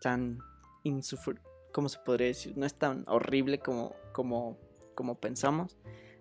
Tan... 0.00 0.38
Insufr 0.84 1.40
¿Cómo 1.72 1.88
se 1.88 1.98
podría 1.98 2.28
decir? 2.28 2.56
No 2.56 2.66
es 2.66 2.74
tan 2.74 3.04
horrible 3.08 3.58
como, 3.58 3.96
como, 4.12 4.58
como 4.94 5.18
pensamos. 5.18 5.76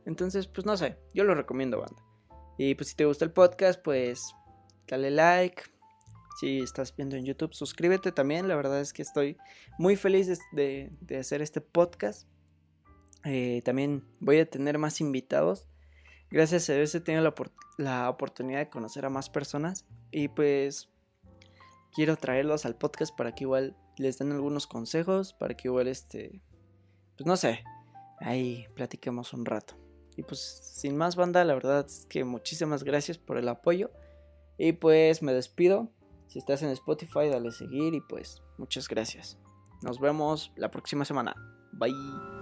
Entonces 0.08 0.48
pues 0.48 0.66
no 0.66 0.76
sé. 0.78 0.98
Yo 1.14 1.26
lo 1.26 1.36
recomiendo 1.36 1.80
banda. 1.80 2.04
Y 2.58 2.74
pues 2.74 2.90
si 2.90 2.96
te 2.96 3.06
gusta 3.06 3.24
el 3.24 3.32
podcast 3.32 3.80
pues 3.84 4.34
dale 4.88 5.12
like. 5.12 5.64
Si 6.40 6.60
estás 6.60 6.96
viendo 6.96 7.16
en 7.16 7.26
YouTube, 7.26 7.54
suscríbete 7.54 8.12
también. 8.12 8.48
La 8.48 8.56
verdad 8.56 8.82
es 8.82 8.94
que 8.94 9.02
estoy 9.02 9.38
muy 9.78 9.96
feliz 9.96 10.40
de, 10.52 10.92
hacer 11.20 11.42
este 11.42 11.62
podcast. 11.62 12.28
Eh, 13.24 13.62
también 13.64 14.04
voy 14.20 14.40
a 14.40 14.50
tener 14.50 14.78
más 14.78 15.00
invitados. 15.00 15.68
Gracias 16.32 16.70
a 16.70 16.74
Dios 16.74 16.94
he 16.96 17.00
tenido 17.00 17.24
la, 17.24 17.34
la 17.78 18.10
oportunidad 18.10 18.60
de 18.60 18.70
conocer 18.70 19.06
a 19.06 19.10
más 19.10 19.30
personas. 19.30 19.86
Y 20.12 20.28
pues 20.28 20.90
quiero 21.94 22.18
traerlos 22.18 22.66
al 22.66 22.76
podcast 22.76 23.16
para 23.16 23.36
que 23.36 23.44
igual 23.44 23.78
les 23.98 24.18
den 24.18 24.32
algunos 24.32 24.66
consejos. 24.66 25.34
Para 25.34 25.56
que 25.56 25.68
igual 25.68 25.88
este... 25.88 26.42
Pues 27.16 27.28
no 27.28 27.38
sé. 27.38 27.64
Ahí 28.20 28.66
platiquemos 28.74 29.34
un 29.34 29.46
rato. 29.46 29.76
Y 30.16 30.24
pues 30.24 30.40
sin 30.40 30.96
más 30.96 31.16
banda, 31.16 31.44
la 31.44 31.54
verdad 31.54 31.86
es 31.86 32.06
que 32.10 32.24
muchísimas 32.24 32.84
gracias 32.84 33.18
por 33.18 33.38
el 33.38 33.50
apoyo. 33.50 33.92
Y 34.64 34.72
pues 34.72 35.22
me 35.22 35.34
despido. 35.34 35.92
Si 36.28 36.40
estás 36.40 36.64
en 36.64 36.70
Spotify, 36.70 37.28
dale 37.30 37.52
seguir 37.52 37.94
y 37.94 38.00
pues 38.00 38.42
muchas 38.58 38.88
gracias. 38.88 39.38
Nos 39.82 40.00
vemos 40.00 40.54
la 40.56 40.72
próxima 40.72 41.04
semana. 41.04 41.36
Bye. 41.74 42.33